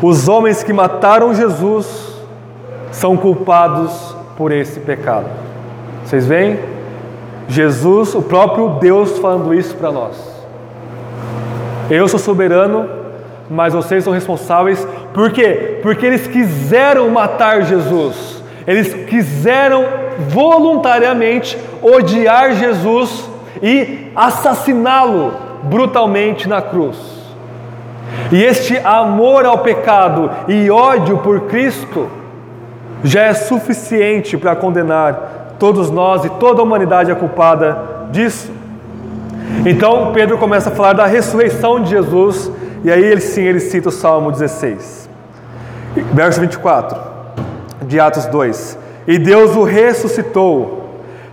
[0.00, 2.14] os homens que mataram Jesus
[2.92, 5.26] são culpados por esse pecado.
[6.04, 6.58] Vocês veem?
[7.48, 10.16] Jesus, o próprio Deus, falando isso para nós.
[11.90, 12.88] Eu sou soberano,
[13.50, 14.86] mas vocês são responsáveis.
[15.12, 15.80] Por quê?
[15.82, 18.33] Porque eles quiseram matar Jesus.
[18.66, 19.84] Eles quiseram
[20.28, 23.28] voluntariamente odiar Jesus
[23.62, 25.32] e assassiná-lo
[25.64, 26.96] brutalmente na cruz.
[28.32, 32.08] E este amor ao pecado e ódio por Cristo
[33.02, 37.78] já é suficiente para condenar todos nós e toda a humanidade é culpada
[38.10, 38.50] disso.
[39.66, 42.50] Então Pedro começa a falar da ressurreição de Jesus,
[42.82, 45.08] e aí ele sim ele cita o Salmo 16.
[46.12, 47.13] Verso 24
[47.86, 48.78] de Atos 2.
[49.06, 50.88] E Deus o ressuscitou,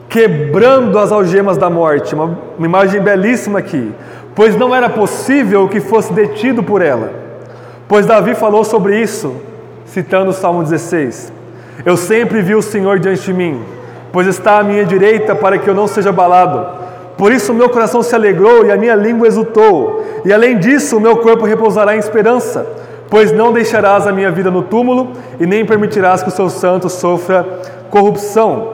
[0.09, 2.13] quebrando as algemas da morte.
[2.13, 3.93] Uma, uma imagem belíssima aqui.
[4.35, 7.11] Pois não era possível que fosse detido por ela.
[7.87, 9.35] Pois Davi falou sobre isso,
[9.85, 11.31] citando o Salmo 16.
[11.85, 13.61] Eu sempre vi o Senhor diante de mim,
[14.11, 16.79] pois está à minha direita para que eu não seja abalado.
[17.17, 20.05] Por isso o meu coração se alegrou e a minha língua exultou.
[20.23, 22.65] E além disso, o meu corpo repousará em esperança,
[23.11, 26.89] pois não deixarás a minha vida no túmulo e nem permitirás que o seu santo
[26.89, 27.45] sofra
[27.89, 28.69] corrupção.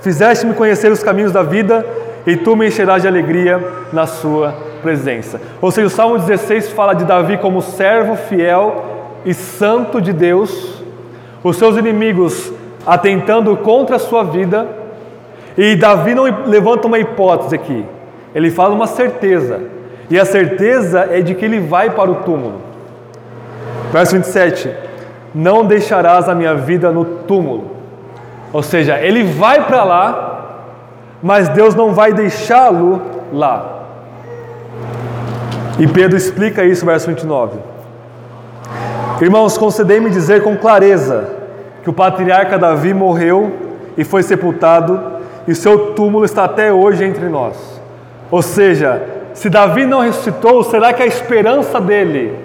[0.00, 1.84] Fizeste-me conhecer os caminhos da vida
[2.26, 3.62] e tu me encherás de alegria
[3.92, 5.38] na sua presença.
[5.60, 8.82] Ou seja, o Salmo 16 fala de Davi como servo fiel
[9.26, 10.82] e santo de Deus,
[11.44, 12.50] os seus inimigos
[12.86, 14.66] atentando contra a sua vida
[15.54, 17.84] e Davi não levanta uma hipótese aqui,
[18.34, 19.60] ele fala uma certeza,
[20.08, 22.65] e a certeza é de que ele vai para o túmulo.
[23.96, 24.70] Verso 27:
[25.34, 27.70] Não deixarás a minha vida no túmulo.
[28.52, 30.66] Ou seja, ele vai para lá,
[31.22, 33.00] mas Deus não vai deixá-lo
[33.32, 33.84] lá.
[35.78, 37.58] E Pedro explica isso, verso 29.
[39.22, 41.30] Irmãos, concedei-me dizer com clareza
[41.82, 43.50] que o patriarca Davi morreu
[43.96, 45.00] e foi sepultado
[45.48, 47.80] e seu túmulo está até hoje entre nós.
[48.30, 52.44] Ou seja, se Davi não ressuscitou, será que a esperança dele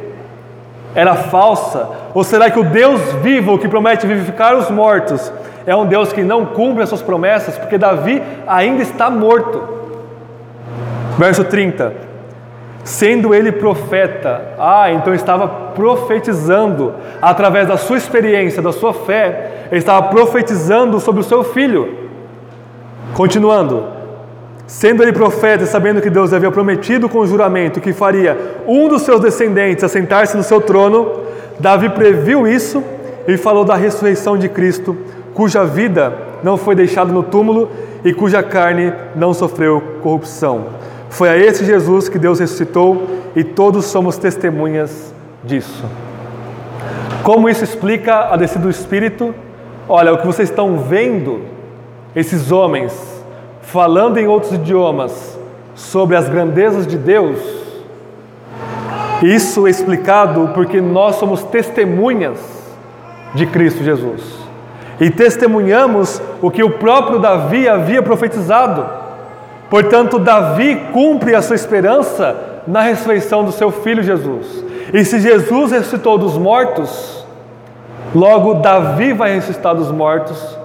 [0.94, 1.88] era falsa?
[2.14, 5.32] Ou será que o Deus vivo que promete vivificar os mortos
[5.66, 7.58] é um Deus que não cumpre as suas promessas?
[7.58, 9.62] Porque Davi ainda está morto.
[11.18, 11.94] Verso 30.
[12.84, 19.78] Sendo ele profeta, ah, então estava profetizando através da sua experiência, da sua fé, ele
[19.78, 22.10] estava profetizando sobre o seu filho.
[23.14, 23.86] Continuando,
[24.72, 29.02] sendo ele profeta e sabendo que Deus havia prometido com juramento que faria um dos
[29.02, 31.12] seus descendentes assentar-se no seu trono,
[31.60, 32.82] Davi previu isso
[33.28, 34.96] e falou da ressurreição de Cristo,
[35.34, 37.70] cuja vida não foi deixada no túmulo
[38.06, 40.68] e cuja carne não sofreu corrupção.
[41.10, 43.06] Foi a esse Jesus que Deus ressuscitou
[43.36, 45.84] e todos somos testemunhas disso.
[47.24, 49.36] Como isso explica a descida do Espírito?
[49.90, 51.42] Olha, o que vocês estão vendo
[52.16, 53.11] esses homens
[53.72, 55.40] falando em outros idiomas
[55.74, 57.40] sobre as grandezas de Deus,
[59.24, 62.38] isso é explicado porque nós somos testemunhas
[63.34, 64.22] de Cristo Jesus.
[65.00, 68.86] E testemunhamos o que o próprio Davi havia profetizado.
[69.70, 74.66] Portanto, Davi cumpre a sua esperança na ressurreição do seu filho Jesus.
[74.94, 77.26] E se Jesus ressuscitou dos mortos,
[78.14, 80.61] logo Davi vai ressuscitar dos mortos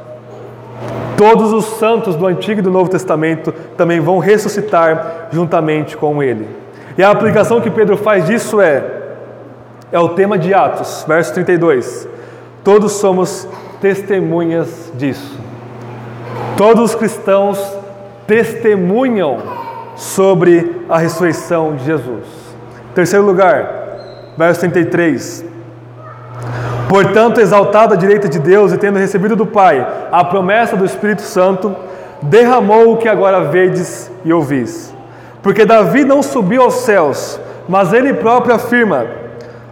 [1.17, 6.47] Todos os santos do Antigo e do Novo Testamento também vão ressuscitar juntamente com ele.
[6.99, 8.97] E a aplicação que Pedro faz disso é
[9.93, 12.09] é o tema de Atos, verso 32.
[12.65, 13.49] Todos somos
[13.81, 15.39] testemunhas disso.
[16.57, 17.59] Todos os cristãos
[18.27, 19.39] testemunham
[19.95, 22.27] sobre a ressurreição de Jesus.
[22.95, 25.46] Terceiro lugar, verso 33.
[26.89, 31.23] Portanto, exaltado à direita de Deus e tendo recebido do Pai a promessa do Espírito
[31.23, 31.75] Santo,
[32.23, 34.95] derramou o que agora vedes e ouvis.
[35.43, 39.05] Porque Davi não subiu aos céus, mas ele próprio afirma: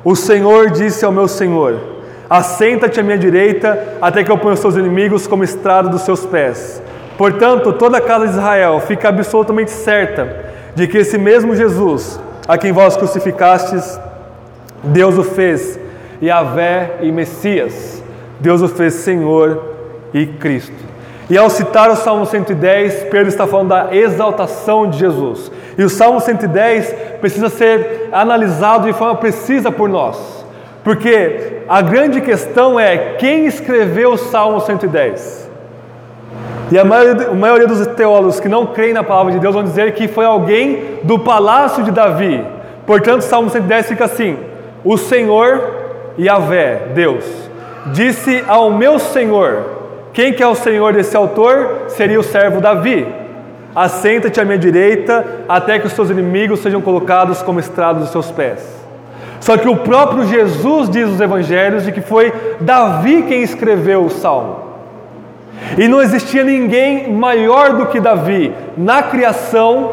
[0.05, 1.81] O Senhor disse ao meu Senhor:
[2.29, 6.27] Assenta-te à minha direita, até que eu ponha os seus inimigos como estrado dos seus
[6.27, 6.83] pés.
[7.17, 12.59] Portanto, toda a casa de Israel fica absolutamente certa de que esse mesmo Jesus, a
[12.59, 14.01] quem vós crucificastes,
[14.83, 15.84] Deus o fez
[16.23, 18.03] Yahvé e Messias.
[18.41, 19.75] Deus o fez Senhor
[20.13, 20.95] e Cristo.
[21.29, 25.51] E ao citar o Salmo 110, Pedro está falando da exaltação de Jesus.
[25.79, 30.45] E o Salmo 110 precisa ser analisado de forma precisa por nós.
[30.83, 35.51] Porque a grande questão é quem escreveu o Salmo 110?
[36.71, 39.65] E a maioria, a maioria dos teólogos que não creem na palavra de Deus vão
[39.65, 42.45] dizer que foi alguém do palácio de Davi.
[42.87, 44.37] Portanto, o Salmo 110 fica assim:
[44.85, 45.84] O Senhor
[46.19, 47.25] Yahvé, Deus,
[47.87, 49.65] disse ao meu Senhor:
[50.13, 51.87] Quem que é o Senhor desse autor?
[51.89, 53.07] Seria o servo Davi.
[53.75, 58.31] Assenta-te à minha direita, até que os seus inimigos sejam colocados como estrados dos seus
[58.31, 58.85] pés.
[59.41, 64.11] Só que o próprio Jesus diz nos evangelhos de que foi Davi quem escreveu o
[64.11, 64.65] salmo.
[65.77, 69.93] E não existia ninguém maior do que Davi na criação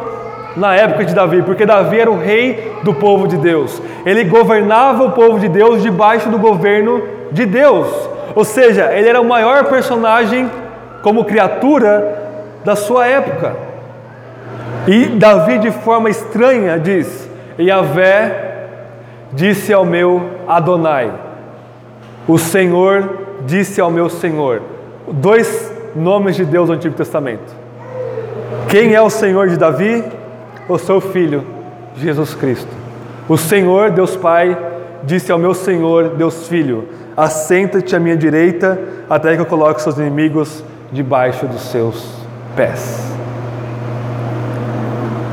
[0.55, 3.81] na época de Davi, porque Davi era o rei do povo de Deus.
[4.05, 7.87] Ele governava o povo de Deus debaixo do governo de Deus.
[8.35, 10.49] Ou seja, ele era o maior personagem
[11.01, 12.19] como criatura
[12.63, 13.55] da sua época.
[14.87, 17.29] E Davi, de forma estranha, diz:
[17.59, 18.67] Yahvé
[19.33, 21.11] disse ao meu Adonai,
[22.27, 24.61] o Senhor disse ao meu Senhor.
[25.07, 27.53] Dois nomes de Deus no Antigo Testamento.
[28.69, 30.03] Quem é o Senhor de Davi?
[30.71, 31.43] O seu filho,
[31.97, 32.69] Jesus Cristo.
[33.27, 34.57] O Senhor, Deus Pai,
[35.03, 39.97] disse ao meu Senhor, Deus Filho: Assenta-te à minha direita, até que eu coloque seus
[39.97, 42.15] inimigos debaixo dos seus
[42.55, 43.03] pés.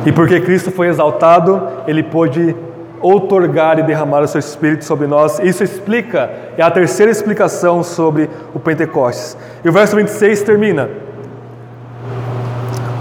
[0.05, 2.57] E porque Cristo foi exaltado, ele pôde
[3.01, 5.39] outorgar e derramar o seu Espírito sobre nós.
[5.39, 9.37] Isso explica, é a terceira explicação sobre o Pentecostes.
[9.65, 10.91] E o verso 26 termina.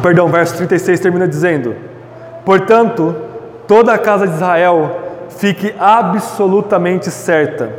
[0.03, 1.96] Perdão, verso 36 termina dizendo:
[2.47, 3.13] Portanto,
[3.67, 5.01] toda a casa de Israel
[5.37, 7.69] fique absolutamente certa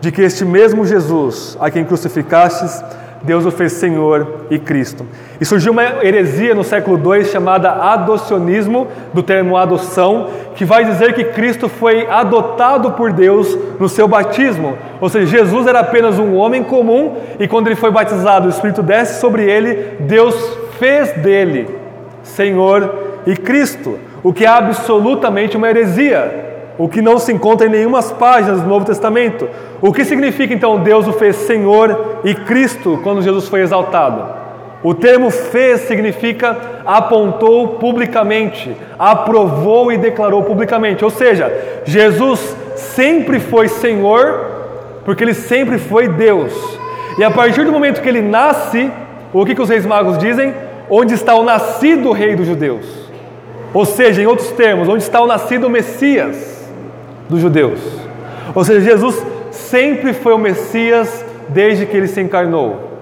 [0.00, 2.82] de que este mesmo Jesus, a quem crucificastes,
[3.22, 5.06] Deus o fez Senhor e Cristo.
[5.40, 11.14] E surgiu uma heresia no século II chamada adocionismo, do termo adoção, que vai dizer
[11.14, 14.76] que Cristo foi adotado por Deus no seu batismo.
[15.00, 18.82] Ou seja, Jesus era apenas um homem comum e quando ele foi batizado, o Espírito
[18.82, 20.34] desce sobre ele, Deus
[20.80, 21.68] fez dele
[22.24, 26.46] Senhor e Cristo, o que é absolutamente uma heresia
[26.78, 29.48] o que não se encontra em nenhuma páginas do Novo Testamento.
[29.80, 34.26] O que significa então Deus o fez Senhor e Cristo quando Jesus foi exaltado?
[34.82, 41.04] O termo fez significa apontou publicamente, aprovou e declarou publicamente.
[41.04, 44.40] Ou seja, Jesus sempre foi Senhor,
[45.04, 46.52] porque ele sempre foi Deus.
[47.16, 48.90] E a partir do momento que ele nasce,
[49.32, 50.52] o que, que os reis magos dizem?
[50.90, 53.05] Onde está o nascido rei dos judeus?
[53.76, 56.56] Ou seja, em outros termos, onde está o nascido Messias?
[57.28, 57.80] dos judeus.
[58.54, 62.92] Ou seja, Jesus sempre foi o Messias desde que ele se encarnou.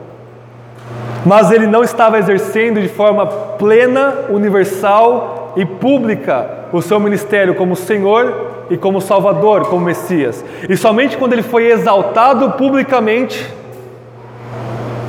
[1.24, 7.76] Mas ele não estava exercendo de forma plena, universal e pública o seu ministério como
[7.76, 10.44] Senhor e como Salvador, como Messias.
[10.68, 13.48] E somente quando ele foi exaltado publicamente,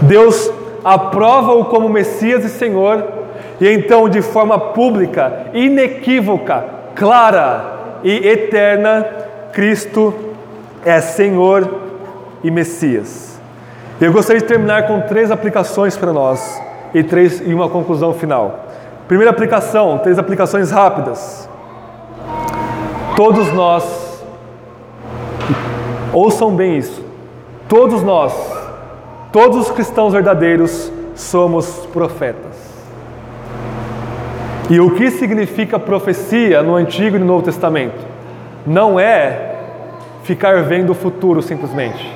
[0.02, 0.52] Deus
[0.84, 3.04] aprova-o como Messias e Senhor,
[3.60, 7.76] e então, de forma pública, inequívoca, clara,
[8.06, 9.04] e eterna,
[9.52, 10.14] Cristo
[10.86, 11.68] é Senhor
[12.44, 13.40] e Messias.
[14.00, 16.62] Eu gostaria de terminar com três aplicações para nós
[16.94, 18.66] e, três, e uma conclusão final.
[19.08, 21.50] Primeira aplicação, três aplicações rápidas.
[23.16, 24.24] Todos nós,
[26.14, 27.04] ouçam bem isso,
[27.68, 28.34] todos nós,
[29.32, 32.75] todos os cristãos verdadeiros somos profetas.
[34.68, 38.04] E o que significa profecia no Antigo e no Novo Testamento?
[38.66, 39.54] Não é
[40.24, 42.12] ficar vendo o futuro simplesmente.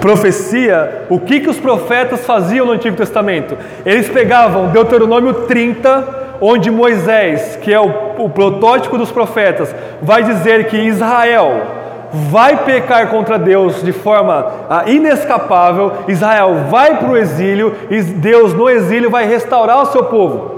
[0.00, 3.58] Profecia, o que, que os profetas faziam no Antigo Testamento?
[3.84, 10.68] Eles pegavam Deuteronômio 30, onde Moisés, que é o, o protótipo dos profetas, vai dizer
[10.68, 11.60] que Israel
[12.30, 18.54] vai pecar contra Deus de forma ah, inescapável, Israel vai para o exílio e Deus
[18.54, 20.57] no exílio vai restaurar o seu povo.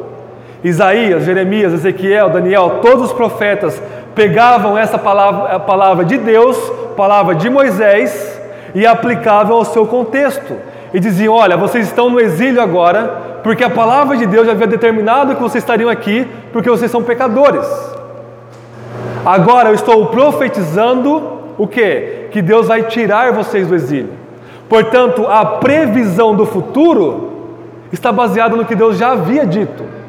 [0.63, 3.81] Isaías, Jeremias, Ezequiel, Daniel, todos os profetas
[4.15, 6.57] pegavam essa palavra, a palavra de Deus,
[6.97, 8.39] palavra de Moisés,
[8.75, 10.55] e aplicavam ao seu contexto.
[10.93, 14.67] E diziam: Olha, vocês estão no exílio agora, porque a palavra de Deus já havia
[14.67, 17.67] determinado que vocês estariam aqui, porque vocês são pecadores.
[19.25, 22.29] Agora eu estou profetizando o que?
[22.31, 24.13] Que Deus vai tirar vocês do exílio.
[24.69, 27.31] Portanto, a previsão do futuro
[27.93, 30.00] está baseada no que Deus já havia dito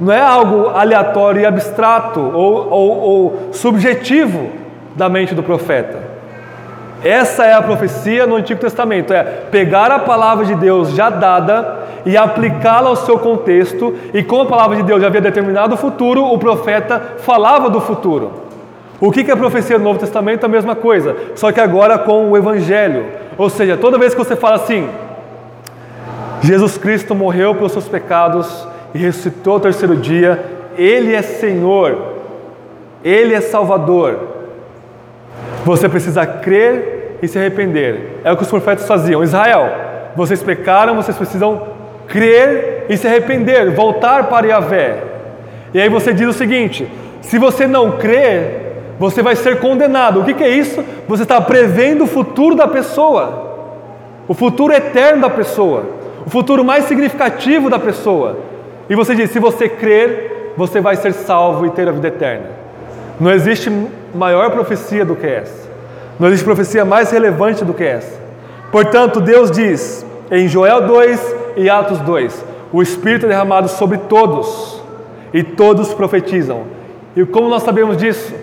[0.00, 4.50] não é algo aleatório e abstrato ou, ou, ou subjetivo
[4.94, 5.98] da mente do profeta.
[7.04, 11.84] Essa é a profecia no Antigo Testamento: é pegar a palavra de Deus já dada
[12.04, 15.78] e aplicá-la ao seu contexto, e como a palavra de Deus já havia determinado o
[15.78, 18.46] futuro, o profeta falava do futuro.
[19.00, 20.44] O que é a profecia do Novo Testamento?
[20.44, 23.06] A mesma coisa, só que agora com o Evangelho.
[23.36, 24.88] Ou seja, toda vez que você fala assim,
[26.40, 28.66] Jesus Cristo morreu pelos seus pecados,
[28.96, 30.42] e ressuscitou ao terceiro dia,
[30.76, 32.14] Ele é Senhor,
[33.04, 34.18] Ele é Salvador.
[35.66, 38.20] Você precisa crer e se arrepender.
[38.24, 39.22] É o que os profetas faziam.
[39.22, 39.70] Israel,
[40.16, 41.68] vocês pecaram, vocês precisam
[42.08, 45.02] crer e se arrepender, voltar para Yahvé.
[45.74, 46.90] E aí você diz o seguinte:
[47.20, 50.20] se você não crer, você vai ser condenado.
[50.20, 50.82] O que, que é isso?
[51.06, 53.76] Você está prevendo o futuro da pessoa,
[54.26, 55.84] o futuro eterno da pessoa,
[56.24, 58.55] o futuro mais significativo da pessoa.
[58.88, 62.50] E você diz: se você crer, você vai ser salvo e ter a vida eterna.
[63.18, 63.70] Não existe
[64.14, 65.68] maior profecia do que essa.
[66.18, 68.20] Não existe profecia mais relevante do que essa.
[68.70, 74.82] Portanto, Deus diz em Joel 2 e Atos 2: O Espírito é derramado sobre todos,
[75.32, 76.64] e todos profetizam.
[77.14, 78.34] E como nós sabemos disso?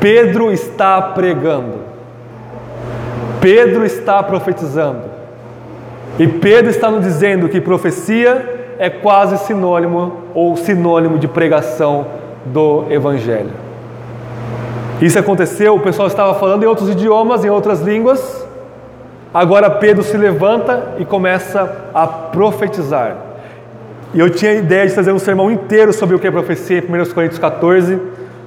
[0.00, 1.78] Pedro está pregando,
[3.40, 5.02] Pedro está profetizando,
[6.18, 12.06] e Pedro está nos dizendo que profecia é quase sinônimo ou sinônimo de pregação
[12.46, 13.50] do Evangelho.
[15.00, 18.46] Isso aconteceu, o pessoal estava falando em outros idiomas, em outras línguas.
[19.32, 23.16] Agora Pedro se levanta e começa a profetizar.
[24.14, 26.78] E eu tinha a ideia de fazer um sermão inteiro sobre o que é profecia
[26.78, 28.00] em 1 Coríntios 14,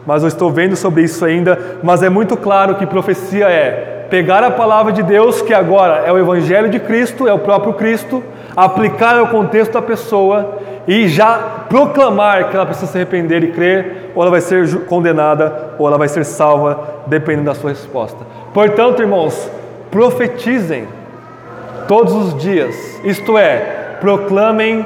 [0.05, 1.77] mas eu estou vendo sobre isso ainda.
[1.83, 6.11] Mas é muito claro que profecia é pegar a palavra de Deus, que agora é
[6.11, 8.21] o Evangelho de Cristo, é o próprio Cristo,
[8.57, 14.11] aplicar ao contexto da pessoa e já proclamar que ela precisa se arrepender e crer,
[14.13, 18.17] ou ela vai ser condenada, ou ela vai ser salva, dependendo da sua resposta.
[18.53, 19.49] Portanto, irmãos,
[19.89, 20.89] profetizem
[21.87, 24.85] todos os dias, isto é, proclamem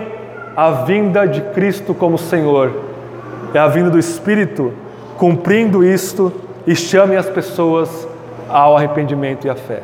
[0.55, 2.71] a vinda de Cristo como Senhor,
[3.55, 4.71] é a vinda do Espírito,
[5.17, 6.32] cumprindo isto
[6.67, 8.07] e chamem as pessoas
[8.55, 9.83] ao arrependimento e à fé.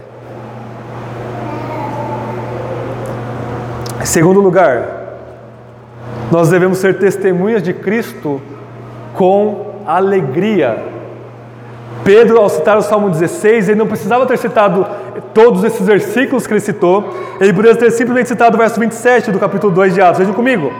[4.02, 5.18] Em segundo lugar,
[6.32, 8.42] nós devemos ser testemunhas de Cristo
[9.14, 10.86] com alegria.
[12.06, 14.88] Pedro, ao citar o Salmo 16, ele não precisava ter citado
[15.34, 19.40] todos esses versículos que ele citou, ele poderia ter simplesmente citado o verso 27 do
[19.40, 20.20] capítulo 2 de Atos.
[20.20, 20.72] Vejam comigo.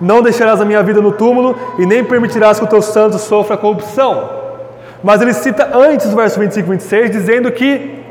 [0.00, 3.56] Não deixarás a minha vida no túmulo e nem permitirás que o teu santo sofra
[3.56, 4.43] corrupção.
[5.04, 8.02] Mas ele cita antes do verso 25 e 26, dizendo que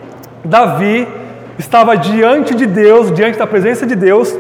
[0.45, 1.07] Davi
[1.57, 4.37] estava diante de Deus, diante da presença de Deus,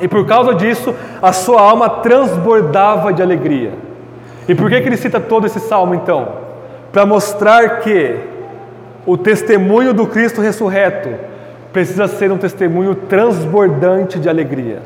[0.00, 3.72] e por causa disso, a sua alma transbordava de alegria.
[4.48, 6.28] E por que, que ele cita todo esse salmo então?
[6.92, 8.16] Para mostrar que
[9.04, 11.10] o testemunho do Cristo ressurreto
[11.72, 14.82] precisa ser um testemunho transbordante de alegria.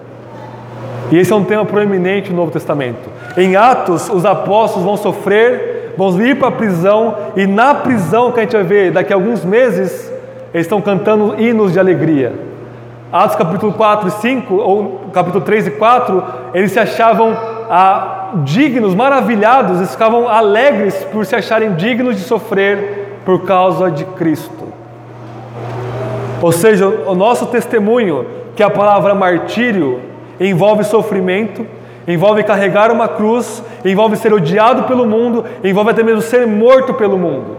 [1.11, 3.11] E esse é um tema proeminente no Novo Testamento.
[3.37, 8.41] Em Atos, os apóstolos vão sofrer, vão ir para a prisão, e na prisão que
[8.41, 10.13] a gente vai ver daqui a alguns meses,
[10.53, 12.33] eles estão cantando hinos de alegria.
[13.13, 17.37] Atos capítulo 4 e 5, ou capítulo 3 e 4, eles se achavam
[17.71, 24.05] ah, dignos, maravilhados, eles ficavam alegres por se acharem dignos de sofrer por causa de
[24.05, 24.67] Cristo.
[26.43, 30.01] Ou seja, o nosso testemunho, que a palavra martírio
[30.39, 31.67] envolve sofrimento,
[32.07, 37.19] envolve carregar uma cruz, envolve ser odiado pelo mundo, envolve até mesmo ser morto pelo
[37.19, 37.57] mundo,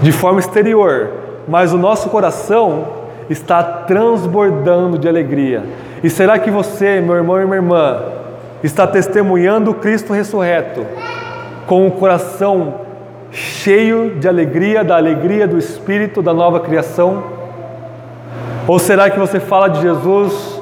[0.00, 1.10] de forma exterior,
[1.48, 2.86] mas o nosso coração
[3.28, 5.64] está transbordando de alegria.
[6.02, 8.02] E será que você, meu irmão e minha irmã,
[8.62, 10.86] está testemunhando Cristo ressurreto
[11.66, 12.74] com o coração
[13.30, 17.24] cheio de alegria, da alegria do Espírito, da nova criação?
[18.68, 20.60] Ou será que você fala de Jesus,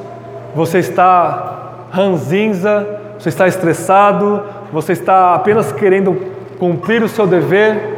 [0.55, 1.54] você está
[1.95, 2.87] ranzinza,
[3.17, 4.43] você está estressado,
[4.73, 6.17] você está apenas querendo
[6.59, 7.95] cumprir o seu dever?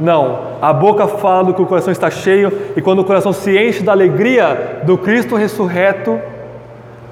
[0.00, 3.58] Não, a boca fala do que o coração está cheio, e quando o coração se
[3.58, 6.20] enche da alegria do Cristo ressurreto,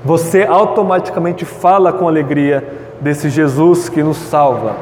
[0.05, 2.65] você automaticamente fala com alegria
[3.01, 4.77] desse Jesus que nos salva.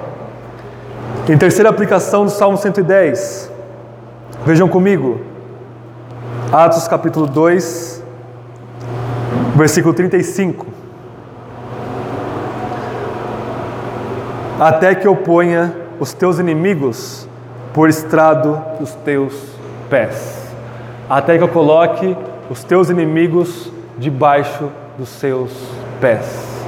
[1.29, 3.51] Em terceira aplicação do Salmo 110,
[4.45, 5.21] vejam comigo,
[6.53, 8.05] Atos capítulo 2,
[9.57, 10.78] versículo 35.
[14.59, 17.29] Até que eu ponha os teus inimigos
[17.73, 19.33] por estrado dos teus
[19.89, 20.53] pés,
[21.09, 22.17] até que eu coloque
[22.51, 25.53] os teus inimigos debaixo dos seus
[26.01, 26.59] pés.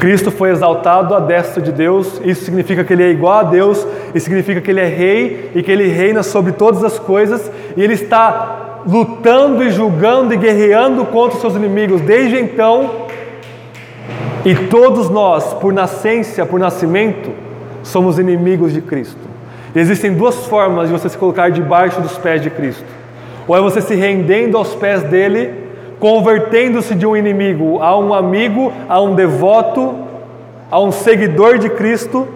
[0.00, 3.86] Cristo foi exaltado à destra de Deus, isso significa que ele é igual a Deus,
[4.14, 7.82] e significa que ele é rei e que ele reina sobre todas as coisas, e
[7.82, 13.02] ele está lutando e julgando e guerreando contra os seus inimigos desde então.
[14.44, 17.30] E todos nós, por nascença, por nascimento,
[17.84, 19.20] somos inimigos de Cristo.
[19.72, 22.84] Existem duas formas de você se colocar debaixo dos pés de Cristo.
[23.46, 25.54] Ou é você se rendendo aos pés dele,
[26.00, 29.94] convertendo-se de um inimigo a um amigo, a um devoto,
[30.68, 32.26] a um seguidor de Cristo,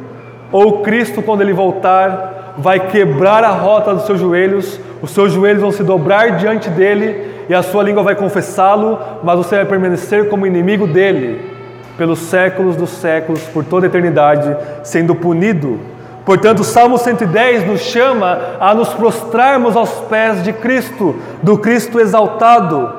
[0.53, 5.61] ou Cristo, quando ele voltar, vai quebrar a rota dos seus joelhos, os seus joelhos
[5.61, 10.29] vão se dobrar diante dele e a sua língua vai confessá-lo, mas você vai permanecer
[10.29, 11.56] como inimigo dele
[11.97, 15.81] pelos séculos dos séculos, por toda a eternidade, sendo punido
[16.27, 22.01] Portanto, o Salmo 110 nos chama a nos prostrarmos aos pés de Cristo, do Cristo
[22.01, 22.93] exaltado,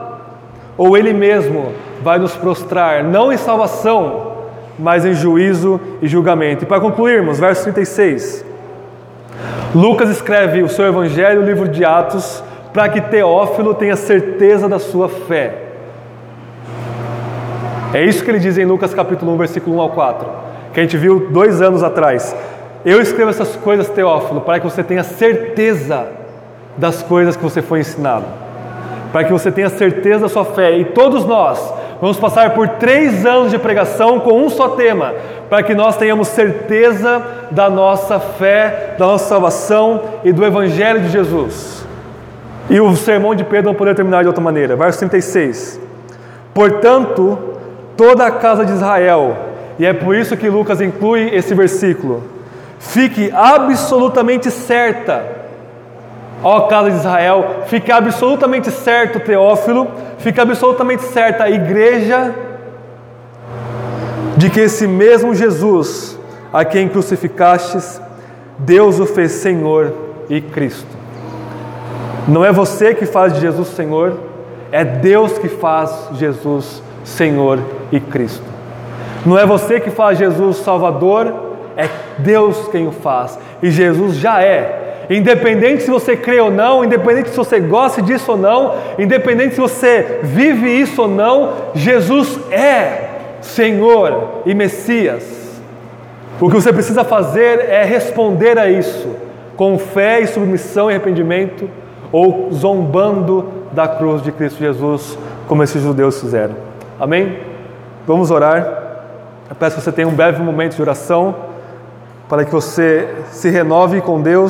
[0.78, 4.32] ou Ele mesmo vai nos prostrar, não em salvação,
[4.80, 6.64] mas em juízo e julgamento.
[6.64, 8.46] E para concluirmos, verso 36.
[9.76, 12.42] Lucas escreve o seu Evangelho, o livro de Atos,
[12.74, 15.67] para que Teófilo tenha certeza da sua fé.
[17.94, 20.28] É isso que ele diz em Lucas capítulo 1, versículo 1 ao 4,
[20.74, 22.36] que a gente viu dois anos atrás.
[22.84, 26.06] Eu escrevo essas coisas, Teófilo, para que você tenha certeza
[26.78, 28.26] das coisas que você foi ensinado,
[29.14, 30.78] para que você tenha certeza da sua fé.
[30.78, 35.14] E todos nós vamos passar por três anos de pregação com um só tema,
[35.50, 37.22] para que nós tenhamos certeza
[37.52, 41.88] da nossa fé, da nossa salvação e do Evangelho de Jesus.
[42.70, 44.76] E o sermão de Pedro não poderia terminar de outra maneira.
[44.76, 45.80] Verso 36.
[46.54, 47.57] Portanto,
[47.98, 49.36] toda a casa de Israel,
[49.80, 52.24] e é por isso que Lucas inclui esse versículo,
[52.80, 55.26] fique absolutamente certa,
[56.44, 59.88] ó casa de Israel, fique absolutamente certo, Teófilo,
[60.20, 62.34] fique absolutamente certa a igreja,
[64.38, 66.18] de que esse mesmo Jesus,
[66.54, 68.00] a quem crucificastes,
[68.60, 69.94] Deus o fez Senhor
[70.30, 70.96] e Cristo.
[72.28, 74.20] Não é você que faz de Jesus Senhor,
[74.72, 77.60] é Deus que faz Jesus Senhor
[77.92, 78.44] e Cristo.
[79.26, 81.34] Não é você que faz Jesus Salvador,
[81.76, 81.88] é
[82.20, 83.40] Deus quem o faz.
[83.64, 85.06] E Jesus já é.
[85.10, 89.62] Independente se você crê ou não, independente se você gosta disso ou não, independente se
[89.62, 93.10] você vive isso ou não, Jesus é
[93.42, 95.24] Senhor e Messias.
[96.42, 99.16] O que você precisa fazer é responder a isso
[99.56, 101.68] com fé e submissão e arrependimento,
[102.12, 106.67] ou zombando da cruz de Cristo Jesus, como esses judeus fizeram.
[107.00, 107.40] Amém?
[108.08, 108.60] Vamos orar.
[109.50, 111.36] Eu peço que você tenha um breve momento de oração
[112.28, 114.46] para que você se renove com Deus.